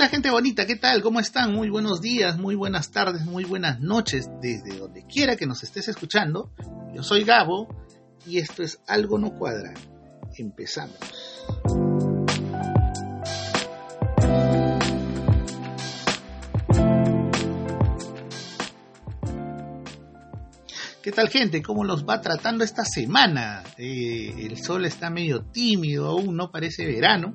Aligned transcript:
Hola 0.00 0.08
gente 0.08 0.30
bonita, 0.30 0.66
¿qué 0.66 0.76
tal? 0.76 1.02
¿Cómo 1.02 1.20
están? 1.20 1.52
Muy 1.52 1.68
buenos 1.68 2.00
días, 2.00 2.38
muy 2.38 2.54
buenas 2.54 2.90
tardes, 2.90 3.26
muy 3.26 3.44
buenas 3.44 3.80
noches, 3.80 4.30
desde 4.40 4.78
donde 4.78 5.04
quiera 5.04 5.36
que 5.36 5.44
nos 5.44 5.62
estés 5.62 5.88
escuchando. 5.88 6.50
Yo 6.94 7.02
soy 7.02 7.22
Gabo 7.22 7.68
y 8.26 8.38
esto 8.38 8.62
es 8.62 8.80
Algo 8.86 9.18
No 9.18 9.34
Cuadra. 9.34 9.74
Empezamos. 10.38 10.96
¿Qué 21.10 21.16
tal 21.16 21.28
gente? 21.28 21.60
¿Cómo 21.60 21.82
los 21.82 22.06
va 22.08 22.20
tratando 22.20 22.62
esta 22.62 22.84
semana? 22.84 23.64
Eh, 23.76 24.32
el 24.46 24.56
sol 24.58 24.84
está 24.84 25.10
medio 25.10 25.42
tímido, 25.42 26.06
aún 26.06 26.36
no 26.36 26.52
parece 26.52 26.86
verano. 26.86 27.34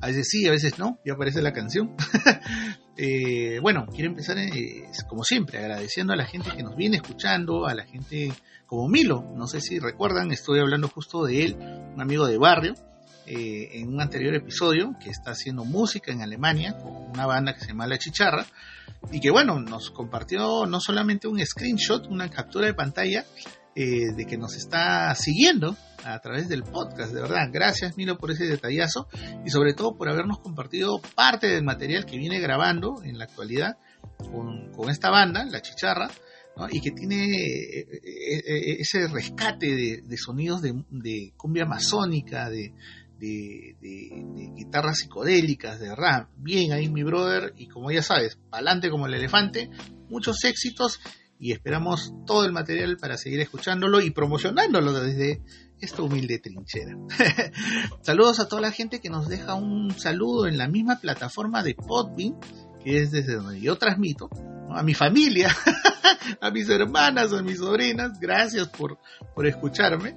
A 0.00 0.06
veces 0.06 0.28
sí, 0.30 0.48
a 0.48 0.50
veces 0.50 0.78
no, 0.78 0.98
ya 1.04 1.12
aparece 1.12 1.42
la 1.42 1.52
canción. 1.52 1.94
Eh, 2.94 3.58
bueno, 3.62 3.86
quiero 3.86 4.10
empezar 4.10 4.36
eh, 4.36 4.84
como 5.08 5.24
siempre 5.24 5.58
agradeciendo 5.58 6.12
a 6.12 6.16
la 6.16 6.26
gente 6.26 6.50
que 6.54 6.62
nos 6.62 6.76
viene 6.76 6.96
escuchando, 6.96 7.66
a 7.66 7.74
la 7.74 7.86
gente 7.86 8.30
como 8.66 8.86
Milo, 8.86 9.32
no 9.34 9.46
sé 9.46 9.62
si 9.62 9.78
recuerdan, 9.78 10.30
estoy 10.30 10.60
hablando 10.60 10.88
justo 10.88 11.24
de 11.24 11.42
él, 11.42 11.56
un 11.58 12.00
amigo 12.02 12.26
de 12.26 12.36
barrio, 12.36 12.74
en 13.34 13.88
un 13.88 14.00
anterior 14.00 14.34
episodio, 14.34 14.94
que 15.02 15.10
está 15.10 15.32
haciendo 15.32 15.64
música 15.64 16.12
en 16.12 16.22
Alemania 16.22 16.76
con 16.76 16.92
una 17.10 17.26
banda 17.26 17.54
que 17.54 17.60
se 17.60 17.68
llama 17.68 17.86
La 17.86 17.98
Chicharra 17.98 18.46
y 19.10 19.20
que 19.20 19.30
bueno, 19.30 19.60
nos 19.60 19.90
compartió 19.90 20.66
no 20.66 20.80
solamente 20.80 21.28
un 21.28 21.44
screenshot, 21.44 22.06
una 22.06 22.28
captura 22.28 22.66
de 22.66 22.74
pantalla 22.74 23.24
eh, 23.74 24.12
de 24.14 24.26
que 24.26 24.36
nos 24.36 24.54
está 24.54 25.14
siguiendo 25.14 25.76
a 26.04 26.18
través 26.20 26.48
del 26.48 26.62
podcast, 26.62 27.12
de 27.12 27.22
verdad, 27.22 27.48
gracias 27.50 27.96
Milo 27.96 28.18
por 28.18 28.30
ese 28.30 28.44
detallazo 28.44 29.08
y 29.46 29.50
sobre 29.50 29.72
todo 29.72 29.96
por 29.96 30.10
habernos 30.10 30.40
compartido 30.40 31.00
parte 31.14 31.46
del 31.46 31.64
material 31.64 32.04
que 32.04 32.18
viene 32.18 32.38
grabando 32.38 33.02
en 33.02 33.16
la 33.16 33.24
actualidad 33.24 33.78
con, 34.18 34.90
esta 34.90 35.10
banda, 35.10 35.44
La 35.44 35.62
Chicharra, 35.62 36.10
y 36.70 36.80
que 36.80 36.90
tiene 36.90 37.24
eh, 37.32 37.86
eh, 38.04 38.76
ese 38.80 39.08
rescate 39.08 40.02
de, 40.02 40.16
sonidos 40.18 40.60
de, 40.60 41.32
cumbia 41.36 41.64
amazónica, 41.64 42.50
de, 42.50 42.74
de, 43.22 44.52
guitarras 44.56 44.98
psicodélicas, 44.98 45.78
de 45.78 45.94
rap. 45.94 46.28
Bien 46.36 46.72
ahí 46.72 46.88
mi 46.88 47.02
brother 47.02 47.54
y 47.56 47.68
como 47.68 47.90
ya 47.90 48.02
sabes, 48.02 48.38
pa'lante 48.50 48.90
como 48.90 49.06
el 49.06 49.14
elefante, 49.14 49.70
muchos 50.08 50.42
éxitos 50.44 51.00
y 51.38 51.52
esperamos 51.52 52.12
todo 52.26 52.44
el 52.44 52.52
material 52.52 52.96
para 52.96 53.16
seguir 53.16 53.40
escuchándolo 53.40 54.00
y 54.00 54.10
promocionándolo 54.10 54.92
desde 54.92 55.40
esta 55.80 56.02
humilde 56.02 56.38
trinchera. 56.38 56.96
Saludos 58.02 58.40
a 58.40 58.48
toda 58.48 58.62
la 58.62 58.72
gente 58.72 59.00
que 59.00 59.10
nos 59.10 59.28
deja 59.28 59.54
un 59.54 59.92
saludo 59.92 60.46
en 60.46 60.58
la 60.58 60.68
misma 60.68 61.00
plataforma 61.00 61.62
de 61.62 61.74
Podbean, 61.74 62.38
que 62.82 63.02
es 63.02 63.10
desde 63.10 63.36
donde 63.36 63.60
yo 63.60 63.76
transmito, 63.76 64.30
a 64.70 64.82
mi 64.82 64.94
familia, 64.94 65.54
a 66.40 66.50
mis 66.50 66.68
hermanas, 66.68 67.32
a 67.32 67.42
mis 67.42 67.58
sobrinas, 67.58 68.18
gracias 68.20 68.68
por, 68.68 68.98
por 69.34 69.46
escucharme, 69.46 70.16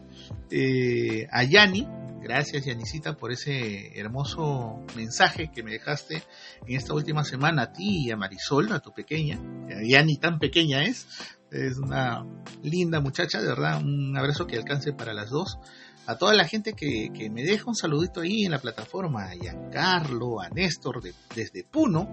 eh, 0.50 1.28
a 1.31 1.44
Yani, 1.44 1.88
Gracias, 2.25 2.65
Yanisita, 2.65 3.15
por 3.15 3.31
ese 3.31 3.99
hermoso 3.99 4.83
mensaje 4.95 5.51
que 5.53 5.61
me 5.61 5.73
dejaste 5.73 6.23
en 6.65 6.75
esta 6.75 6.95
última 6.95 7.23
semana 7.23 7.61
a 7.61 7.71
ti 7.71 8.07
y 8.07 8.09
a 8.09 8.17
Marisol, 8.17 8.71
a 8.71 8.79
tu 8.79 8.91
pequeña. 8.93 9.39
Ya 9.87 10.01
ni 10.01 10.17
tan 10.17 10.39
pequeña 10.39 10.81
es. 10.85 11.05
Es 11.51 11.77
una 11.77 12.25
linda 12.63 12.99
muchacha, 12.99 13.39
de 13.39 13.49
verdad. 13.49 13.79
Un 13.79 14.17
abrazo 14.17 14.47
que 14.47 14.57
alcance 14.57 14.91
para 14.91 15.13
las 15.13 15.29
dos. 15.29 15.59
A 16.08 16.17
toda 16.17 16.33
la 16.33 16.47
gente 16.47 16.73
que, 16.73 17.30
me 17.30 17.43
deja 17.43 17.65
un 17.67 17.75
saludito 17.75 18.21
ahí 18.21 18.45
en 18.45 18.53
la 18.53 18.59
plataforma, 18.59 19.25
a 19.25 19.35
Giancarlo, 19.35 20.41
a 20.41 20.49
Néstor 20.49 21.03
desde 21.35 21.64
Puno, 21.64 22.09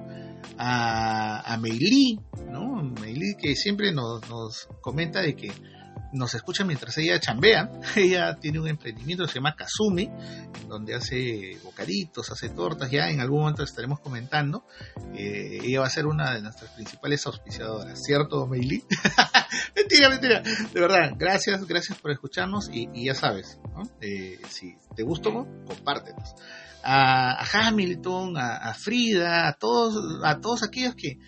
a, 0.59 1.55
a 1.55 1.57
Meili, 1.57 2.21
¿no? 2.51 2.83
Meili 3.01 3.35
que 3.41 3.57
siempre 3.57 3.93
nos, 3.93 4.29
nos 4.29 4.69
comenta 4.83 5.23
de 5.23 5.35
que 5.35 5.51
nos 6.13 6.35
escucha 6.35 6.65
mientras 6.65 6.97
ella 6.99 7.19
chambea. 7.19 7.71
Ella 7.97 8.37
tiene 8.37 8.61
un 8.61 8.69
emprendimiento 8.69 9.25
que 9.25 9.31
se 9.31 9.35
llama 9.37 9.55
Kazumi, 9.57 10.11
donde 10.69 10.95
hace 10.95 11.59
bocaditos, 11.63 12.31
hace 12.31 12.51
tortas, 12.51 12.91
ya 12.91 13.09
en 13.11 13.21
algún 13.21 13.41
momento 13.41 13.63
estaremos 13.63 14.01
comentando. 14.01 14.65
Eh, 15.15 15.61
ella 15.65 15.81
va 15.81 15.87
a 15.87 15.91
ser 15.91 16.07
una 16.07 16.35
de 16.35 16.43
nuestras 16.43 16.71
principales 16.73 17.27
auspiciadoras, 17.27 18.01
¿cierto, 18.03 18.47
Meili? 18.47 18.85
mentira, 19.77 20.09
mentira. 20.11 20.41
De 20.41 20.81
verdad, 20.81 21.13
gracias, 21.17 21.67
gracias 21.67 21.99
por 21.99 22.11
escucharnos 22.11 22.69
y, 22.73 23.05
ya 23.05 23.15
sabes, 23.15 23.59
eh, 24.01 24.39
si 24.49 24.77
te 24.95 25.03
gustó, 25.03 25.33
compártenos. 25.67 26.35
A, 26.85 27.45
Hamilton, 27.53 28.37
a, 28.37 28.57
a, 28.57 28.75
Frida, 28.75 29.49
a 29.49 29.53
todos, 29.55 30.21
a 30.25 30.41
todos 30.41 30.63
aquellos 30.65 30.95
que 30.97 31.19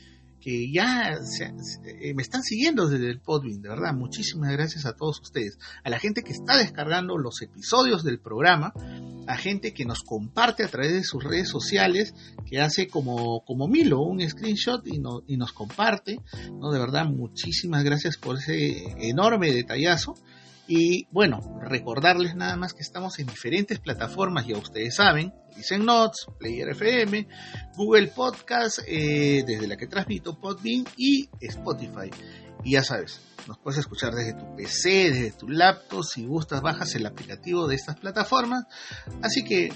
que 0.45 0.71
ya 0.71 1.15
eh, 1.15 2.13
me 2.15 2.23
están 2.23 2.43
siguiendo 2.43 2.87
desde 2.87 3.09
el 3.09 3.19
Podbean, 3.19 3.63
de 3.63 3.71
verdad, 3.71 3.95
muchísimas 3.95 4.53
gracias 4.53 4.85
a 4.85 4.95
todos 4.95 5.19
ustedes, 5.23 5.59
a 5.83 5.89
la 5.89 5.99
gente 5.99 6.23
que 6.23 6.33
está 6.33 6.59
descargando 6.59 7.17
los 7.17 7.41
episodios 7.41 8.05
del 8.05 8.21
programa, 8.21 8.75
a 9.27 9.37
gente 9.39 9.73
que 9.73 9.87
nos 9.87 10.03
comparte 10.03 10.63
a 10.63 10.69
través 10.69 10.93
de 10.93 11.03
sus 11.03 11.25
redes 11.25 11.49
sociales, 11.49 12.15
que 12.47 12.61
hace 12.61 12.89
como, 12.89 13.43
como 13.47 13.69
Milo, 13.69 14.03
un 14.03 14.21
screenshot 14.21 14.87
y, 14.87 14.99
no, 14.99 15.23
y 15.27 15.39
nos 15.39 15.55
comparte, 15.55 16.19
¿no? 16.61 16.71
De 16.71 16.79
verdad, 16.79 17.07
muchísimas 17.07 17.83
gracias 17.83 18.19
por 18.19 18.37
ese 18.37 19.09
enorme 19.09 19.51
detallazo. 19.51 20.15
Y 20.67 21.07
bueno, 21.11 21.41
recordarles 21.61 22.35
nada 22.35 22.57
más 22.57 22.73
que 22.73 22.83
estamos 22.83 23.19
en 23.19 23.27
diferentes 23.27 23.81
plataformas, 23.81 24.47
ya 24.47 24.57
ustedes 24.57 24.97
saben, 24.97 25.35
Listen 25.57 25.85
Notes, 25.85 26.27
Player 26.39 26.71
FM, 26.71 27.29
Google 27.77 28.09
Podcast, 28.09 28.79
eh, 28.87 29.45
desde 29.47 29.67
la 29.67 29.77
que 29.77 29.87
transmito 29.87 30.41
Podbean 30.41 30.85
y 30.97 31.29
Spotify. 31.41 32.11
Y 32.63 32.73
ya 32.73 32.83
sabes, 32.83 33.21
nos 33.47 33.59
puedes 33.59 33.81
escuchar 33.81 34.15
desde 34.15 34.33
tu 34.33 34.57
PC, 34.57 35.11
desde 35.11 35.33
tu 35.33 35.49
laptop, 35.49 36.03
si 36.03 36.25
gustas 36.25 36.63
bajas 36.63 36.95
el 36.95 37.05
aplicativo 37.05 37.67
de 37.67 37.75
estas 37.75 37.97
plataformas. 37.97 38.65
Así 39.23 39.45
que 39.45 39.71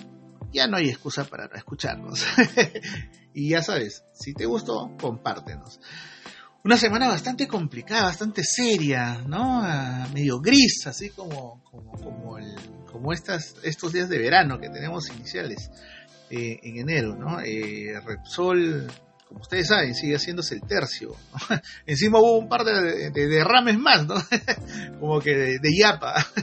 ya 0.53 0.67
no 0.69 0.79
hay 0.79 0.89
excusa 0.89 1.25
para 1.25 1.49
no 1.49 1.55
escucharnos. 1.55 2.25
y 3.35 3.51
ya 3.51 3.61
sabes, 3.61 4.05
si 4.15 4.33
te 4.33 4.47
gustó, 4.47 4.97
compártenos 4.99 5.81
una 6.65 6.77
semana 6.77 7.09
bastante 7.09 7.47
complicada, 7.47 8.05
bastante 8.05 8.43
seria, 8.43 9.23
¿no? 9.27 9.61
Ah, 9.63 10.09
medio 10.13 10.41
gris, 10.41 10.87
así 10.87 11.11
como, 11.11 11.63
como, 11.71 11.93
como, 11.93 12.39
el, 12.39 12.55
como 12.91 13.13
estas, 13.13 13.55
estos 13.63 13.93
días 13.93 14.09
de 14.09 14.19
verano 14.19 14.59
que 14.59 14.69
tenemos 14.69 15.09
iniciales 15.11 15.71
eh, 16.31 16.59
en 16.63 16.79
enero, 16.79 17.15
¿no? 17.15 17.41
Eh, 17.41 17.99
Repsol, 18.05 18.87
como 19.29 19.41
ustedes 19.41 19.69
saben, 19.69 19.95
sigue 19.95 20.17
haciéndose 20.17 20.57
el 20.57 20.63
tercio. 20.63 21.15
Encima 21.87 22.19
hubo 22.19 22.39
un 22.39 22.49
par 22.49 22.65
de, 22.65 23.11
derrames 23.11 23.79
más, 23.79 24.07
¿no? 24.07 24.17
como 25.01 25.21
que 25.21 25.59
de, 25.59 25.77
yapa. 25.77 26.15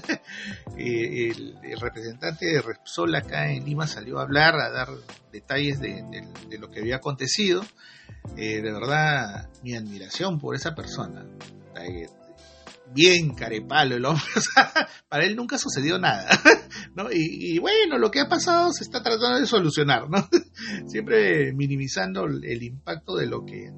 Eh, 0.78 1.32
el, 1.32 1.80
representante 1.80 2.48
de 2.48 2.62
Repsol 2.62 3.16
acá 3.16 3.50
en 3.50 3.64
Lima 3.64 3.88
salió 3.88 4.20
a 4.20 4.24
hablar, 4.24 4.56
a 4.56 4.70
dar 4.70 4.90
detalles 5.32 5.80
de, 5.80 6.04
de 6.50 6.58
lo 6.58 6.70
que 6.70 6.82
había 6.82 6.98
acontecido. 6.98 7.64
Eh, 8.38 8.62
de 8.62 8.72
verdad, 8.72 9.50
mi 9.64 9.76
admiración 9.76 10.40
por 10.40 10.56
esa 10.56 10.76
persona. 10.76 11.26
Bien 12.94 13.34
carepalo 13.34 13.96
el 13.96 14.06
hombre, 14.06 14.24
para 15.10 15.26
él 15.26 15.36
nunca 15.36 15.58
sucedió 15.58 15.98
nada. 16.00 16.30
Y, 17.12 17.60
bueno, 17.60 17.98
lo 17.98 18.10
que 18.10 18.22
ha 18.22 18.30
pasado 18.30 18.72
se 18.72 18.84
está 18.86 19.04
tratando 19.04 19.40
de 19.40 19.46
solucionar, 19.46 20.10
¿no? 20.10 20.30
Siempre 20.88 21.52
minimizando 21.52 22.26
el 22.26 22.64
impacto 22.64 23.18
de 23.18 23.28
lo 23.28 23.46
que, 23.46 23.72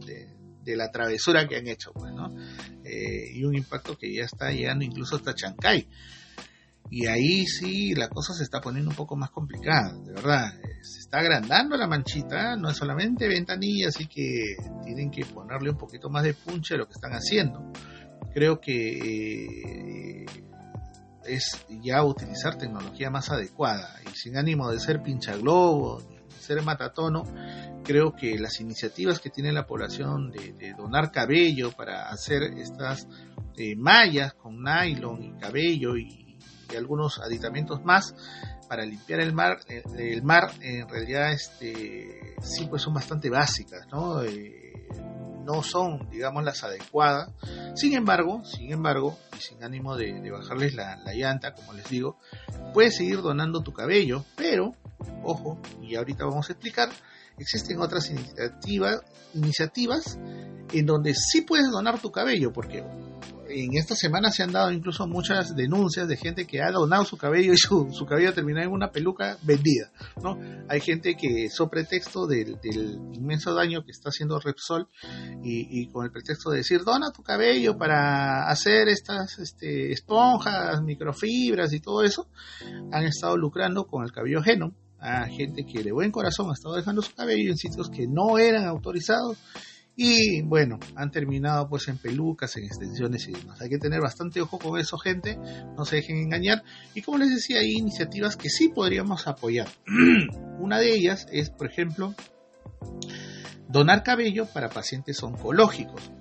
de, 0.63 0.75
la 0.75 0.91
travesura 0.91 1.47
que 1.47 1.55
han 1.55 1.67
hecho, 1.67 1.91
pues. 1.93 2.13
Eh, 2.83 3.31
y 3.33 3.43
un 3.43 3.55
impacto 3.55 3.97
que 3.97 4.13
ya 4.13 4.25
está 4.25 4.51
llegando 4.51 4.85
incluso 4.85 5.15
hasta 5.15 5.33
Chancay. 5.33 5.87
Y 6.89 7.05
ahí 7.07 7.45
sí 7.45 7.93
la 7.93 8.07
cosa 8.09 8.33
se 8.33 8.43
está 8.43 8.61
poniendo 8.61 8.91
un 8.91 8.95
poco 8.95 9.15
más 9.15 9.29
complicada, 9.29 9.93
de 9.93 10.13
verdad. 10.13 10.53
Eh, 10.55 10.83
se 10.83 10.99
está 10.99 11.19
agrandando 11.19 11.75
la 11.75 11.87
manchita, 11.87 12.55
no 12.55 12.69
es 12.69 12.77
solamente 12.77 13.27
ventanilla, 13.27 13.89
así 13.89 14.07
que 14.07 14.55
tienen 14.83 15.11
que 15.11 15.25
ponerle 15.25 15.71
un 15.71 15.77
poquito 15.77 16.09
más 16.09 16.23
de 16.23 16.33
punche 16.33 16.75
a 16.75 16.77
lo 16.77 16.87
que 16.87 16.93
están 16.93 17.11
haciendo. 17.11 17.71
Creo 18.33 18.59
que 18.59 20.23
eh, 20.23 20.25
es 21.25 21.65
ya 21.81 22.03
utilizar 22.03 22.57
tecnología 22.57 23.09
más 23.09 23.29
adecuada 23.29 23.89
y 24.05 24.15
sin 24.15 24.37
ánimo 24.37 24.71
de 24.71 24.79
ser 24.79 25.01
pinchaglobo 25.01 26.01
ni 26.09 26.17
ser 26.47 26.61
matatono, 26.61 27.23
creo 27.83 28.15
que 28.15 28.37
las 28.39 28.59
iniciativas 28.61 29.19
que 29.19 29.29
tiene 29.29 29.51
la 29.51 29.65
población 29.65 30.31
de, 30.31 30.73
donar 30.77 31.11
cabello 31.11 31.71
para 31.71 32.09
hacer 32.09 32.43
estas 32.43 33.07
eh, 33.57 33.75
mallas 33.75 34.33
con 34.33 34.63
nylon 34.63 35.23
y 35.23 35.33
cabello 35.37 35.97
y 35.97 36.26
y 36.71 36.75
algunos 36.75 37.19
aditamentos 37.19 37.83
más 37.83 38.15
para 38.67 38.85
limpiar 38.85 39.19
el 39.21 39.33
mar. 39.33 39.59
Eh, 39.67 39.83
el 39.97 40.23
mar 40.23 40.51
en 40.61 40.87
realidad 40.87 41.31
este, 41.31 42.35
sí 42.41 42.67
pues 42.69 42.81
son 42.81 42.93
bastante 42.93 43.29
básicas, 43.29 43.87
¿no? 43.91 44.23
Eh, 44.23 44.67
no 45.47 45.63
son, 45.63 46.09
digamos, 46.09 46.43
las 46.43 46.63
adecuadas. 46.63 47.31
Sin 47.75 47.93
embargo, 47.93 48.43
sin 48.43 48.73
embargo, 48.73 49.17
y 49.37 49.41
sin 49.41 49.63
ánimo 49.63 49.95
de, 49.95 50.29
bajarles 50.29 50.75
la, 50.75 50.97
la, 50.97 51.13
llanta, 51.13 51.53
como 51.53 51.71
les 51.73 51.87
digo, 51.89 52.17
puedes 52.73 52.97
seguir 52.97 53.21
donando 53.21 53.63
tu 53.63 53.71
cabello, 53.71 54.25
pero, 54.35 54.75
ojo, 55.23 55.57
y 55.81 55.95
ahorita 55.95 56.25
vamos 56.25 56.49
a 56.49 56.51
explicar, 56.51 56.89
existen 57.37 57.79
otras 57.79 58.09
iniciativas, 58.09 59.01
iniciativas 59.33 60.19
en 60.73 60.85
donde 60.85 61.13
sí 61.13 61.41
puedes 61.41 61.71
donar 61.71 62.01
tu 62.01 62.11
cabello, 62.11 62.51
porque 62.51 62.83
en 63.63 63.75
esta 63.77 63.95
semana 63.95 64.31
se 64.31 64.43
han 64.43 64.51
dado 64.51 64.71
incluso 64.71 65.07
muchas 65.07 65.55
denuncias 65.55 66.07
de 66.07 66.17
gente 66.17 66.45
que 66.45 66.61
ha 66.61 66.71
donado 66.71 67.05
su 67.05 67.17
cabello 67.17 67.53
y 67.53 67.57
su, 67.57 68.05
cabello 68.07 68.33
terminó 68.33 68.61
en 68.61 68.71
una 68.71 68.91
peluca 68.91 69.37
vendida, 69.41 69.91
¿no? 70.21 70.37
Hay 70.69 70.81
gente 70.81 71.15
que, 71.15 71.49
so 71.49 71.69
pretexto 71.69 72.27
del, 72.27 72.57
inmenso 73.13 73.53
daño 73.53 73.83
que 73.83 73.91
está 73.91 74.09
haciendo 74.09 74.39
Repsol 74.39 74.87
y, 75.43 75.87
con 75.89 76.05
el 76.05 76.11
pretexto 76.11 76.51
de 76.51 76.57
decir, 76.57 76.83
dona 76.83 77.11
tu 77.11 77.23
cabello 77.23 77.77
para 77.77 78.49
hacer 78.49 78.87
estas 78.87 79.39
este, 79.39 79.91
esponjas, 79.91 80.81
microfibras 80.81 81.73
y 81.73 81.79
todo 81.79 82.03
eso, 82.03 82.27
han 82.91 83.05
estado 83.05 83.37
lucrando 83.37 83.85
con 83.87 84.03
el 84.03 84.11
cabello 84.11 84.39
ajeno 84.39 84.73
a 84.99 85.27
gente 85.27 85.63
que 85.63 85.83
de 85.83 85.91
buen 85.91 86.11
corazón 86.11 86.49
ha 86.49 86.53
estado 86.53 86.75
dejando 86.75 87.01
su 87.01 87.13
cabello 87.13 87.51
en 87.51 87.57
sitios 87.57 87.89
que 87.89 88.07
no 88.07 88.39
eran 88.39 88.65
autorizados 88.65 89.37
y 89.99 90.43
bueno, 90.43 90.77
han 90.95 91.09
terminado 91.09 91.67
pues 91.67 91.87
en 91.87 91.97
pelucas, 91.97 92.55
en 92.55 92.65
extensiones 92.65 93.27
y 93.27 93.31
demás. 93.31 93.59
Hay 93.61 93.69
que 93.69 93.79
tener 93.79 93.99
bastante 93.99 94.39
ojo 94.39 94.59
con 94.59 94.79
eso, 94.79 94.95
gente. 94.99 95.39
No 95.75 95.85
se 95.85 95.95
dejen 95.95 96.17
engañar. 96.17 96.63
Y 96.93 97.01
como 97.01 97.17
les 97.17 97.33
decía, 97.33 97.61
hay 97.61 97.71
iniciativas 97.71 98.37
que 98.37 98.49
sí 98.49 98.69
podríamos 98.69 99.25
apoyar. 99.25 99.67
Una 100.59 100.77
de 100.77 100.93
ellas 100.93 101.25
es, 101.31 101.49
por 101.49 101.65
ejemplo, 101.65 102.13
donar 103.67 104.03
cabello 104.03 104.45
para 104.45 104.69
pacientes 104.69 105.23
oncológicos. 105.23 106.11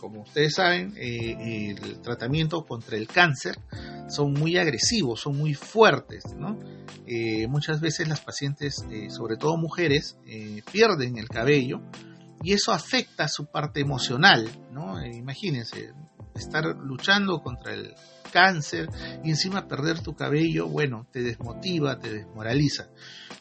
Como 0.00 0.22
ustedes 0.22 0.54
saben, 0.54 0.94
eh, 0.96 1.76
el 1.78 2.00
tratamiento 2.00 2.66
contra 2.66 2.96
el 2.96 3.06
cáncer 3.06 3.60
son 4.08 4.32
muy 4.32 4.56
agresivos, 4.56 5.20
son 5.20 5.38
muy 5.38 5.54
fuertes, 5.54 6.24
¿no? 6.36 6.58
Eh, 7.06 7.46
muchas 7.46 7.80
veces 7.80 8.08
las 8.08 8.22
pacientes, 8.22 8.84
eh, 8.90 9.08
sobre 9.08 9.36
todo 9.36 9.56
mujeres, 9.56 10.18
pierden 10.72 11.16
el 11.16 11.28
cabello 11.28 11.80
y 12.42 12.52
eso 12.52 12.72
afecta 12.72 13.28
su 13.28 13.46
parte 13.46 13.80
emocional, 13.80 14.48
¿no? 14.72 15.00
Eh, 15.00 15.16
imagínense, 15.16 15.92
estar 16.34 16.64
luchando 16.76 17.42
contra 17.42 17.74
el 17.74 17.94
cáncer 18.32 18.88
y 19.24 19.30
encima 19.30 19.66
perder 19.66 20.00
tu 20.00 20.14
cabello, 20.14 20.68
bueno, 20.68 21.06
te 21.10 21.22
desmotiva, 21.22 21.98
te 21.98 22.12
desmoraliza. 22.12 22.88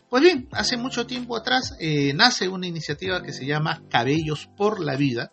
Pues 0.10 0.24
bien, 0.24 0.48
hace 0.52 0.76
mucho 0.76 1.06
tiempo 1.06 1.38
atrás 1.38 1.76
eh, 1.80 2.14
nace 2.14 2.48
una 2.48 2.68
iniciativa 2.68 3.22
que 3.22 3.32
se 3.32 3.46
llama 3.46 3.84
Cabellos 3.90 4.50
por 4.58 4.80
la 4.80 4.96
Vida, 4.96 5.32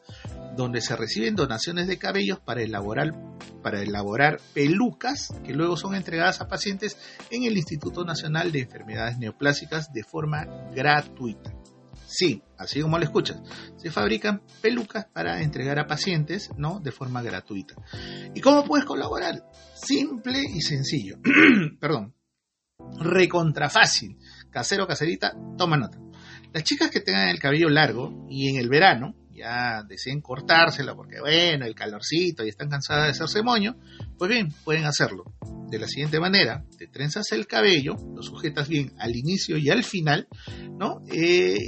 donde 0.55 0.81
se 0.81 0.97
reciben 0.97 1.35
donaciones 1.35 1.87
de 1.87 1.99
cabellos 1.99 2.41
para 2.41 2.62
elaborar, 2.62 3.15
para 3.62 3.83
elaborar 3.83 4.39
pelucas 4.55 5.33
que 5.45 5.55
luego 5.55 5.77
son 5.77 5.95
entregadas 5.95 6.41
a 6.41 6.49
pacientes 6.49 6.99
en 7.31 7.45
el 7.45 7.57
Instituto 7.57 8.05
Nacional 8.05 8.53
de 8.53 8.61
Enfermedades 8.61 9.19
Neoplásicas 9.19 9.93
de 9.93 10.03
forma 10.03 10.47
gratuita. 10.75 11.53
Sí, 12.06 12.43
así 12.56 12.81
como 12.81 12.99
lo 12.99 13.05
escuchas. 13.05 13.43
Se 13.76 13.91
fabrican 13.91 14.43
pelucas 14.62 15.06
para 15.06 15.43
entregar 15.43 15.79
a 15.79 15.87
pacientes, 15.87 16.50
¿no? 16.56 16.79
De 16.81 16.93
forma 16.93 17.23
gratuita. 17.23 17.75
¿Y 18.35 18.41
cómo 18.41 18.64
puedes 18.64 18.87
colaborar? 18.87 19.50
Simple 19.75 20.41
y 20.41 20.61
sencillo. 20.61 21.19
Perdón. 21.81 22.14
Recontra 23.00 23.69
fácil. 23.69 24.19
Casero, 24.50 24.87
caserita, 24.87 25.35
toma 25.58 25.76
nota. 25.76 25.99
Las 26.53 26.62
chicas 26.62 26.91
que 26.91 27.00
tengan 27.00 27.29
el 27.29 27.41
cabello 27.41 27.69
largo 27.69 28.26
y 28.31 28.49
en 28.49 28.56
el 28.56 28.69
verano 28.69 29.14
ya 29.37 29.82
deseen 29.82 30.20
cortárselo 30.20 30.97
porque 30.97 31.20
bueno, 31.20 31.67
el 31.67 31.75
calorcito 31.75 32.44
y 32.44 32.49
están 32.49 32.70
cansadas 32.70 33.05
de 33.05 33.11
hacerse 33.11 33.43
moño, 33.43 33.76
pues 34.17 34.31
bien, 34.31 34.49
pueden 34.64 34.85
hacerlo. 34.85 35.35
De 35.69 35.79
la 35.79 35.88
siguiente 35.88 36.20
manera, 36.20 36.64
te 36.79 36.87
trenzas 36.87 37.32
el 37.32 37.47
cabello, 37.47 37.97
lo 38.14 38.23
sujetas 38.23 38.69
bien 38.69 38.93
al 38.99 39.17
inicio 39.17 39.59
y 39.59 39.69
al 39.69 39.82
final, 39.82 40.29
¿no? 40.79 41.02
Eh, 41.12 41.59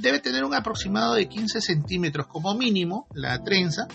debe 0.00 0.20
tener 0.20 0.44
un 0.44 0.54
aproximado 0.54 1.14
de 1.14 1.28
15 1.28 1.60
centímetros 1.60 2.26
como 2.26 2.54
mínimo 2.54 3.06
la 3.14 3.42
trenza 3.42 3.86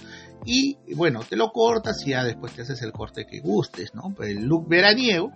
y 0.46 0.78
bueno, 0.94 1.22
te 1.28 1.36
lo 1.36 1.52
cortas 1.52 2.06
y 2.06 2.12
ya 2.12 2.24
después 2.24 2.54
te 2.54 2.62
haces 2.62 2.82
el 2.84 2.92
corte 2.92 3.26
que 3.26 3.40
gustes, 3.40 3.96
¿no? 3.96 4.14
Pues 4.16 4.30
el 4.30 4.46
look 4.46 4.68
veraniego, 4.68 5.32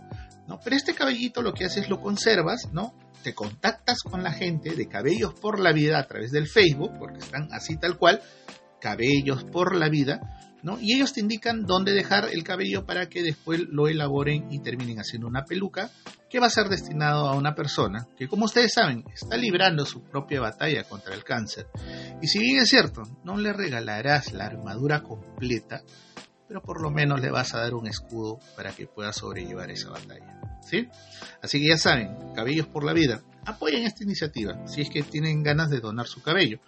¿no? 0.47 0.59
Pero 0.63 0.75
este 0.75 0.93
cabellito 0.93 1.41
lo 1.41 1.53
que 1.53 1.65
haces 1.65 1.89
lo 1.89 1.99
conservas, 1.99 2.69
¿no? 2.71 2.93
Te 3.23 3.33
contactas 3.33 4.03
con 4.03 4.23
la 4.23 4.31
gente 4.31 4.75
de 4.75 4.87
Cabellos 4.87 5.33
por 5.33 5.59
la 5.59 5.73
Vida 5.73 5.99
a 5.99 6.07
través 6.07 6.31
del 6.31 6.47
Facebook, 6.47 6.91
porque 6.99 7.19
están 7.19 7.49
así 7.51 7.75
tal 7.77 7.97
cual, 7.97 8.21
Cabellos 8.79 9.43
por 9.43 9.75
la 9.75 9.89
Vida, 9.89 10.21
y 10.81 10.93
ellos 10.93 11.13
te 11.13 11.21
indican 11.21 11.65
dónde 11.65 11.93
dejar 11.93 12.29
el 12.31 12.43
cabello 12.43 12.85
para 12.85 13.07
que 13.07 13.23
después 13.23 13.61
lo 13.69 13.87
elaboren 13.87 14.51
y 14.51 14.59
terminen 14.59 14.99
haciendo 14.99 15.27
una 15.27 15.45
peluca 15.45 15.89
que 16.29 16.39
va 16.39 16.47
a 16.47 16.51
ser 16.51 16.69
destinado 16.69 17.27
a 17.27 17.35
una 17.35 17.55
persona 17.55 18.07
que, 18.17 18.27
como 18.27 18.45
ustedes 18.45 18.73
saben, 18.73 19.03
está 19.13 19.37
librando 19.37 19.85
su 19.85 20.03
propia 20.03 20.41
batalla 20.41 20.83
contra 20.83 21.15
el 21.15 21.23
cáncer. 21.23 21.67
Y 22.21 22.27
si 22.27 22.39
bien 22.39 22.57
es 22.57 22.69
cierto, 22.69 23.03
no 23.23 23.37
le 23.37 23.53
regalarás 23.53 24.33
la 24.33 24.45
armadura 24.45 25.01
completa, 25.01 25.81
pero 26.47 26.61
por 26.61 26.81
lo 26.81 26.91
menos 26.91 27.21
le 27.21 27.31
vas 27.31 27.53
a 27.53 27.59
dar 27.59 27.73
un 27.73 27.87
escudo 27.87 28.39
para 28.55 28.71
que 28.71 28.85
pueda 28.85 29.13
sobrellevar 29.13 29.71
esa 29.71 29.89
batalla. 29.89 30.39
¿Sí? 30.61 30.87
Así 31.41 31.59
que 31.59 31.69
ya 31.69 31.77
saben, 31.77 32.33
Cabellos 32.35 32.67
por 32.67 32.83
la 32.83 32.93
Vida, 32.93 33.21
apoyen 33.45 33.83
esta 33.83 34.03
iniciativa 34.03 34.67
si 34.67 34.81
es 34.81 34.89
que 34.89 35.01
tienen 35.03 35.41
ganas 35.41 35.69
de 35.69 35.79
donar 35.79 36.07
su 36.07 36.21
cabello. 36.21 36.59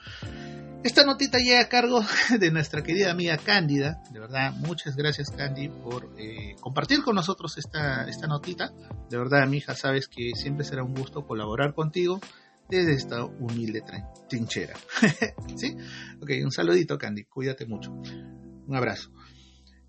Esta 0.84 1.04
notita 1.06 1.38
llega 1.38 1.62
a 1.62 1.70
cargo 1.70 2.02
de 2.40 2.52
nuestra 2.52 2.82
querida 2.82 3.12
amiga 3.12 3.38
Cándida. 3.38 4.02
De 4.12 4.20
verdad, 4.20 4.52
muchas 4.54 4.96
gracias 4.96 5.30
Candy 5.30 5.70
por 5.70 6.10
eh, 6.18 6.56
compartir 6.60 7.04
con 7.04 7.16
nosotros 7.16 7.58
esta, 7.60 8.08
esta 8.10 8.26
notita. 8.26 8.74
De 9.08 9.18
verdad, 9.18 9.48
mi 9.48 9.58
hija, 9.58 9.76
sabes 9.76 10.08
que 10.08 10.32
siempre 10.34 10.66
será 10.66 10.84
un 10.84 10.96
gusto 10.96 11.28
colaborar 11.28 11.76
contigo 11.76 12.20
desde 12.68 12.94
esta 12.94 13.24
humilde 13.24 13.84
trinchera. 14.28 14.74
¿Sí? 15.56 15.78
Ok, 16.20 16.32
un 16.44 16.52
saludito 16.52 16.98
Candy, 16.98 17.26
cuídate 17.26 17.68
mucho. 17.68 17.92
Un 17.92 18.76
abrazo 18.76 19.12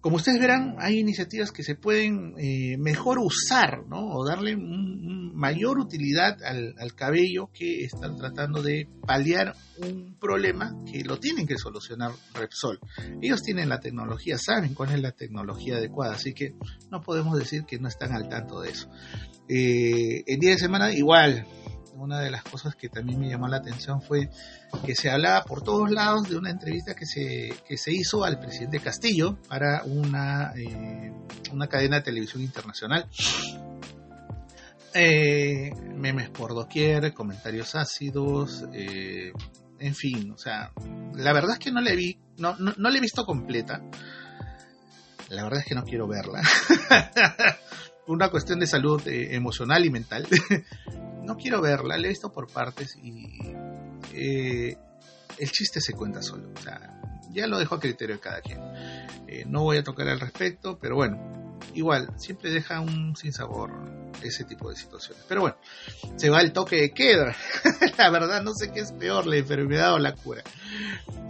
como 0.02 0.16
ustedes 0.16 0.40
verán, 0.40 0.75
hay 0.81 0.99
iniciativas 0.99 1.52
que 1.52 1.62
se 1.62 1.76
pueden 1.76 2.34
eh, 2.37 2.76
mejor 2.76 3.20
usar, 3.20 3.87
¿no? 3.87 4.16
O 4.16 4.26
darle 4.26 4.56
mayor 4.56 5.78
utilidad 5.78 6.43
al, 6.43 6.94
cabello 6.96 7.50
que 7.54 7.84
están 7.84 8.16
tratando 8.16 8.62
de 8.62 8.88
paliar 9.06 9.54
un 9.78 10.16
problema 10.19 10.75
que 10.90 11.04
lo 11.04 11.20
tienen 11.20 11.46
que 11.46 11.56
solucionar 11.56 12.10
Repsol. 12.34 12.81
Ellos 13.20 13.43
tienen 13.43 13.69
la 13.69 13.79
tecnología, 13.79 14.38
saben 14.38 14.74
cuál 14.74 14.91
es 14.91 15.00
la 15.00 15.12
tecnología 15.12 15.76
adecuada, 15.76 16.15
así 16.15 16.34
que 16.34 16.56
no 16.91 17.00
podemos 17.00 17.38
decir 17.38 17.65
que 17.65 17.79
no 17.79 17.86
están 17.86 18.12
al 18.12 18.29
tanto 18.29 18.60
de 18.60 18.70
eso. 18.70 18.91
Eh, 19.48 20.24
el 20.26 20.41
día 20.41 20.50
de 20.50 20.58
semana 20.58 20.93
igual, 20.93 21.46
una 21.94 22.20
de 22.20 22.31
las 22.31 22.43
cosas 22.43 22.75
que 22.75 22.89
también 22.89 23.20
me 23.20 23.29
llamó 23.29 23.49
la 23.49 23.58
atención 23.58 24.01
fue 24.03 24.31
que 24.84 24.94
se 24.94 25.11
hablaba 25.11 25.44
por 25.44 25.63
todos 25.63 25.91
lados 25.91 26.29
de 26.29 26.37
una 26.37 26.51
entrevista 26.51 26.94
que 26.94 27.06
se, 27.06 27.55
que 27.67 27.77
se 27.77 27.93
hizo 27.93 28.25
al 28.25 28.39
presidente 28.39 28.81
Castillo 28.81 29.39
para 29.49 29.82
una, 29.84 30.53
eh, 30.56 31.13
una 31.53 31.67
cadena 31.69 31.96
de 31.96 32.03
televisión 32.03 32.43
internacional. 32.43 33.08
Eh, 34.94 35.72
memes 35.94 36.29
por 36.31 36.55
doquier, 36.55 37.15
comentarios 37.15 37.75
ácidos, 37.75 38.65
eh, 38.72 39.32
en 39.79 39.94
fin, 39.94 40.32
o 40.32 40.39
sea, 40.39 40.72
la 41.15 41.32
verdad 41.32 41.53
es 41.53 41.58
que 41.58 41.72
no 41.72 41.81
le 41.81 41.96
vi, 41.96 42.19
no, 42.37 42.56
no, 42.58 42.75
no 42.77 42.91
le 42.91 42.99
he 42.99 43.01
visto 43.01 43.25
completa. 43.25 43.82
La 45.31 45.44
verdad 45.44 45.61
es 45.61 45.67
que 45.67 45.75
no 45.75 45.84
quiero 45.84 46.06
verla. 46.06 46.43
una 48.06 48.29
cuestión 48.29 48.61
de 48.61 48.67
salud 48.67 49.01
emocional 49.06 49.84
y 49.84 49.91
mental. 49.91 50.27
no 51.24 51.36
quiero 51.36 51.60
verla, 51.60 51.96
la 51.96 52.06
he 52.06 52.10
visto 52.10 52.32
por 52.32 52.50
partes 52.50 52.96
y 52.96 53.29
eh, 54.14 54.76
el 55.38 55.50
chiste 55.50 55.81
se 55.81 55.93
cuenta 55.93 56.22
solo. 56.22 56.48
Ya 57.31 57.46
lo 57.46 57.58
dejo 57.58 57.76
a 57.76 57.81
criterio 57.81 58.17
de 58.17 58.20
cada 58.20 58.41
quien. 58.41 58.60
Eh, 59.26 59.44
no 59.46 59.62
voy 59.62 59.79
a 59.79 59.82
tocar 59.82 60.08
al 60.08 60.20
respecto, 60.20 60.79
pero 60.79 60.96
bueno, 60.96 61.58
igual, 61.74 62.08
siempre 62.17 62.50
deja 62.50 62.81
un 62.81 63.17
sinsabor 63.17 63.72
ese 64.22 64.44
tipo 64.44 64.69
de 64.69 64.76
situaciones. 64.76 65.24
Pero 65.29 65.43
bueno, 65.43 65.56
se 66.17 66.31
va 66.31 66.41
el 66.43 66.52
toque 66.52 66.76
de 66.76 66.91
queda. 66.91 67.34
la 67.98 68.10
verdad, 68.10 68.43
no 68.43 68.52
sé 68.55 68.70
qué 68.70 68.81
es 68.81 68.93
peor, 68.93 69.26
la 69.26 69.36
enfermedad 69.36 69.94
o 69.94 69.98
la 69.98 70.14
cura. 70.14 70.43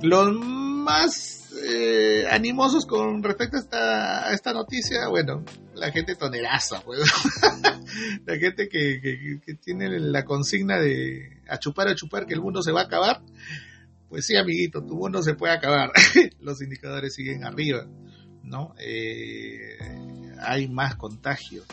Los 0.02 0.34
más 0.82 1.50
eh, 1.64 2.26
animosos 2.30 2.86
con 2.86 3.22
respecto 3.22 3.56
a 3.72 4.32
esta, 4.32 4.52
noticia, 4.52 5.08
bueno, 5.08 5.44
la 5.74 5.90
gente 5.90 6.14
toneraza, 6.14 6.80
pues. 6.80 7.00
la 8.26 8.36
gente 8.36 8.68
que, 8.68 9.40
que, 9.44 9.54
tiene 9.54 9.98
la 10.00 10.24
consigna 10.24 10.78
de 10.78 11.42
a 11.48 11.58
chupar, 11.58 11.88
a 11.88 11.94
chupar, 11.94 12.26
que 12.26 12.34
el 12.34 12.40
mundo 12.40 12.62
se 12.62 12.72
va 12.72 12.82
a 12.82 12.84
acabar. 12.84 13.22
Pues 14.08 14.26
sí, 14.26 14.36
amiguito, 14.36 14.84
tu 14.84 14.94
mundo 14.94 15.22
se 15.22 15.34
puede 15.34 15.54
acabar. 15.54 15.92
Los 16.40 16.60
indicadores 16.60 17.14
siguen 17.14 17.44
arriba, 17.44 17.86
¿no? 18.42 18.74
Eh, 18.78 19.78
hay 20.40 20.68
más 20.68 20.96
contagios 20.96 21.66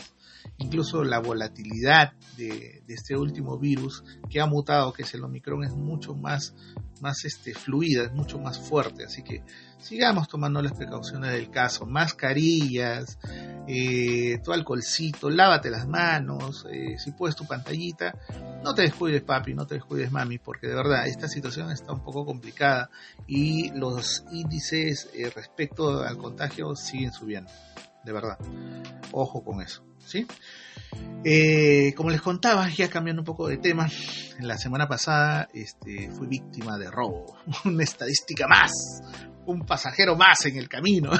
incluso 0.60 1.04
la 1.04 1.18
volatilidad 1.18 2.12
de, 2.36 2.82
este 2.88 3.16
último 3.16 3.58
virus 3.58 4.02
que 4.28 4.40
ha 4.40 4.46
mutado, 4.46 4.92
que 4.92 5.02
es 5.02 5.14
el 5.14 5.24
Omicron, 5.24 5.64
es 5.64 5.72
mucho 5.72 6.14
más, 6.14 6.54
más 7.00 7.24
este, 7.24 7.54
fluida, 7.54 8.04
es 8.04 8.12
mucho 8.12 8.38
más 8.38 8.58
fuerte. 8.58 9.04
Así 9.04 9.22
que 9.22 9.42
sigamos 9.78 10.28
tomando 10.28 10.62
las 10.62 10.72
precauciones 10.72 11.32
del 11.32 11.50
caso. 11.50 11.86
Mascarillas, 11.86 13.18
eh, 13.68 14.40
tu 14.42 14.52
alcoholcito, 14.52 15.30
lávate 15.30 15.70
las 15.70 15.86
manos, 15.86 16.66
eh, 16.70 16.96
si 16.98 17.12
puedes 17.12 17.36
tu 17.36 17.46
pantallita 17.46 18.14
no 18.62 18.74
te 18.74 18.82
descuides 18.82 19.22
papi, 19.22 19.54
no 19.54 19.66
te 19.66 19.76
descuides 19.76 20.12
mami, 20.12 20.38
porque 20.38 20.68
de 20.68 20.74
verdad 20.74 21.06
esta 21.06 21.28
situación 21.28 21.70
está 21.70 21.92
un 21.92 22.02
poco 22.02 22.24
complicada 22.24 22.90
y 23.26 23.70
los 23.70 24.24
índices 24.32 25.08
eh, 25.14 25.30
respecto 25.34 26.02
al 26.02 26.18
contagio 26.18 26.74
siguen 26.76 27.12
subiendo, 27.12 27.50
de 28.04 28.12
verdad. 28.12 28.38
Ojo 29.12 29.42
con 29.42 29.62
eso, 29.62 29.82
Eh, 31.24 31.92
como 31.96 32.10
les 32.10 32.20
contaba, 32.20 32.68
ya 32.68 32.88
cambiando 32.88 33.22
un 33.22 33.26
poco 33.26 33.48
de 33.48 33.58
tema, 33.58 33.88
la 34.40 34.56
semana 34.58 34.88
pasada 34.88 35.48
este, 35.52 36.10
fui 36.10 36.26
víctima 36.26 36.78
de 36.78 36.90
robo, 36.90 37.36
una 37.64 37.84
estadística 37.84 38.46
más, 38.48 38.72
un 39.46 39.66
pasajero 39.66 40.16
más 40.16 40.46
en 40.46 40.56
el 40.56 40.68
camino. 40.68 41.10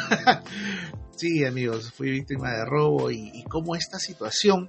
sí, 1.16 1.44
amigos, 1.44 1.92
fui 1.92 2.10
víctima 2.10 2.50
de 2.50 2.64
robo 2.64 3.10
y, 3.10 3.30
y 3.34 3.44
cómo 3.44 3.76
esta 3.76 3.98
situación 3.98 4.68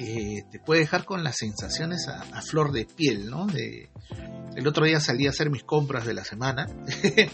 eh, 0.00 0.44
te 0.48 0.60
puede 0.60 0.82
dejar 0.82 1.04
con 1.04 1.24
las 1.24 1.36
sensaciones 1.36 2.06
a, 2.06 2.40
flor 2.42 2.70
de 2.70 2.84
piel, 2.84 3.28
¿no? 3.28 3.48
El 4.54 4.66
otro 4.66 4.86
día 4.86 5.00
salí 5.00 5.26
a 5.26 5.30
hacer 5.30 5.50
mis 5.50 5.64
compras 5.64 6.06
de 6.06 6.14
la 6.14 6.24
semana. 6.24 6.68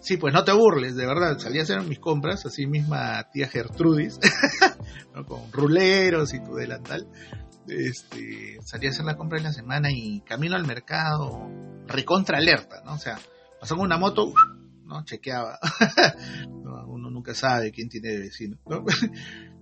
sí, 0.00 0.16
pues 0.16 0.34
no 0.34 0.44
te 0.44 0.52
burles, 0.52 0.96
de 0.96 1.06
verdad, 1.06 1.38
salí 1.38 1.58
a 1.58 1.62
hacer 1.62 1.82
mis 1.82 1.98
compras, 1.98 2.44
así 2.46 2.66
misma 2.66 3.28
tía 3.32 3.48
Gertrudis, 3.48 4.18
con 5.26 5.52
ruleros 5.52 6.34
y 6.34 6.42
tu 6.42 6.54
delantal. 6.54 7.06
Este, 7.68 8.58
salí 8.64 8.86
a 8.86 8.90
hacer 8.90 9.04
la 9.04 9.16
compra 9.16 9.38
de 9.38 9.44
la 9.44 9.52
semana 9.52 9.88
y 9.92 10.20
camino 10.22 10.56
al 10.56 10.66
mercado, 10.66 11.50
recontra 11.86 12.38
alerta, 12.38 12.82
¿no? 12.84 12.94
O 12.94 12.98
sea, 12.98 13.18
pasó 13.60 13.76
con 13.76 13.84
una 13.84 13.98
moto, 13.98 14.32
¿no? 14.84 15.04
Chequeaba. 15.04 15.58
uno 16.86 17.10
nunca 17.10 17.34
sabe 17.34 17.70
quién 17.70 17.88
tiene 17.88 18.18
vecino, 18.18 18.58
¿no? 18.66 18.84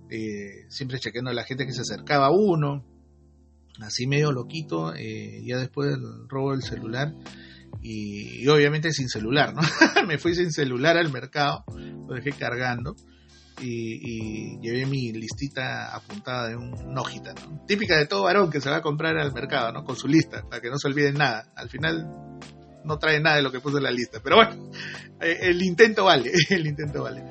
Eh, 0.09 0.67
siempre 0.69 0.99
chequeando 0.99 1.31
a 1.31 1.33
la 1.33 1.43
gente 1.43 1.65
que 1.65 1.73
se 1.73 1.81
acercaba 1.81 2.27
a 2.27 2.31
uno, 2.31 2.85
así 3.81 4.07
medio 4.07 4.31
loquito, 4.31 4.95
eh, 4.95 5.43
ya 5.45 5.57
después 5.57 5.89
del 5.89 6.29
robo 6.29 6.51
del 6.51 6.61
celular, 6.61 7.13
y, 7.89 8.45
obviamente 8.49 8.91
sin 8.91 9.07
celular, 9.07 9.53
¿no? 9.53 9.61
Me 10.07 10.17
fui 10.17 10.35
sin 10.35 10.51
celular 10.51 10.97
al 10.97 11.09
mercado, 11.09 11.63
lo 11.75 12.15
dejé 12.15 12.31
cargando. 12.31 12.95
Y, 13.61 14.59
llevé 14.59 14.85
mi 14.85 15.11
listita 15.13 15.95
apuntada 15.95 16.49
de 16.49 16.55
un, 16.57 16.97
hojita, 16.97 17.33
Típica 17.65 17.97
de 17.97 18.05
todo 18.05 18.23
varón 18.23 18.51
que 18.51 18.61
se 18.61 18.69
va 18.69 18.77
a 18.77 18.81
comprar 18.81 19.17
al 19.17 19.33
mercado, 19.33 19.71
¿no? 19.71 19.83
Con 19.83 19.95
su 19.95 20.07
lista, 20.07 20.43
para 20.49 20.61
que 20.61 20.69
no 20.69 20.77
se 20.77 20.87
olviden 20.87 21.15
nada. 21.15 21.51
Al 21.55 21.69
final 21.69 22.05
no 22.83 22.99
trae 22.99 23.21
nada 23.21 23.37
de 23.37 23.41
lo 23.41 23.51
que 23.51 23.61
puse 23.61 23.77
en 23.77 23.83
la 23.83 23.91
lista, 23.91 24.19
pero 24.21 24.35
bueno, 24.35 24.69
eh, 25.21 25.37
el 25.41 25.63
intento 25.63 26.05
vale, 26.05 26.31
el 26.49 26.67
intento 26.67 27.03
vale. 27.03 27.23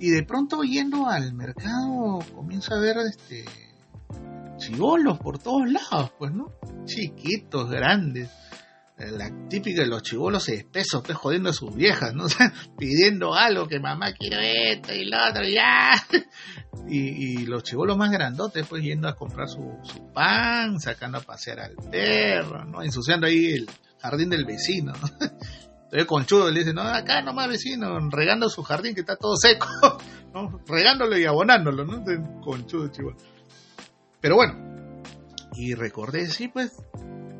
Y 0.00 0.10
de 0.10 0.22
pronto 0.22 0.62
yendo 0.62 1.06
al 1.06 1.34
mercado 1.34 2.20
comienzo 2.34 2.74
a 2.74 2.80
ver 2.80 2.96
este 2.98 3.44
chivolos 4.56 5.18
por 5.18 5.38
todos 5.38 5.70
lados, 5.70 6.12
pues, 6.18 6.32
¿no? 6.32 6.52
Chiquitos, 6.86 7.70
grandes. 7.70 8.30
La 8.98 9.30
típica 9.48 9.82
de 9.82 9.86
los 9.86 10.02
chivolos 10.02 10.48
espesos, 10.48 11.02
pues 11.04 11.16
jodiendo 11.16 11.50
a 11.50 11.52
sus 11.52 11.72
viejas, 11.72 12.12
¿no? 12.14 12.26
pidiendo 12.78 13.32
algo, 13.32 13.68
que 13.68 13.78
mamá 13.78 14.12
quiere 14.12 14.72
esto 14.72 14.92
y 14.92 15.04
lo 15.04 15.16
otro, 15.28 15.44
ya. 15.44 15.90
Y, 16.90 17.44
los 17.44 17.64
chivolos 17.64 17.98
más 17.98 18.10
grandotes, 18.10 18.66
pues 18.66 18.82
yendo 18.82 19.08
a 19.08 19.14
comprar 19.14 19.46
su, 19.46 19.60
pan, 20.14 20.80
sacando 20.80 21.18
a 21.18 21.20
pasear 21.20 21.60
al 21.60 21.76
perro, 21.90 22.64
¿no? 22.64 22.82
Ensuciando 22.82 23.26
ahí 23.26 23.52
el 23.52 23.70
jardín 24.00 24.30
del 24.30 24.46
vecino, 24.46 24.92
¿no? 24.92 25.08
Entonces 25.84 26.06
conchudo 26.06 26.50
le 26.50 26.60
dice, 26.60 26.72
no, 26.72 26.82
acá 26.82 27.20
nomás 27.20 27.48
vecino, 27.48 27.98
regando 28.10 28.48
su 28.48 28.62
jardín 28.62 28.94
que 28.94 29.00
está 29.00 29.16
todo 29.16 29.36
seco, 29.36 29.66
¿no? 30.34 30.60
regándolo 30.66 31.18
y 31.18 31.24
abonándolo, 31.24 31.84
¿no? 31.84 32.04
conchudo, 32.42 32.88
chivo. 32.88 33.14
Pero 34.20 34.36
bueno, 34.36 35.12
y 35.54 35.74
recordé, 35.74 36.26
sí, 36.26 36.48
pues, 36.48 36.72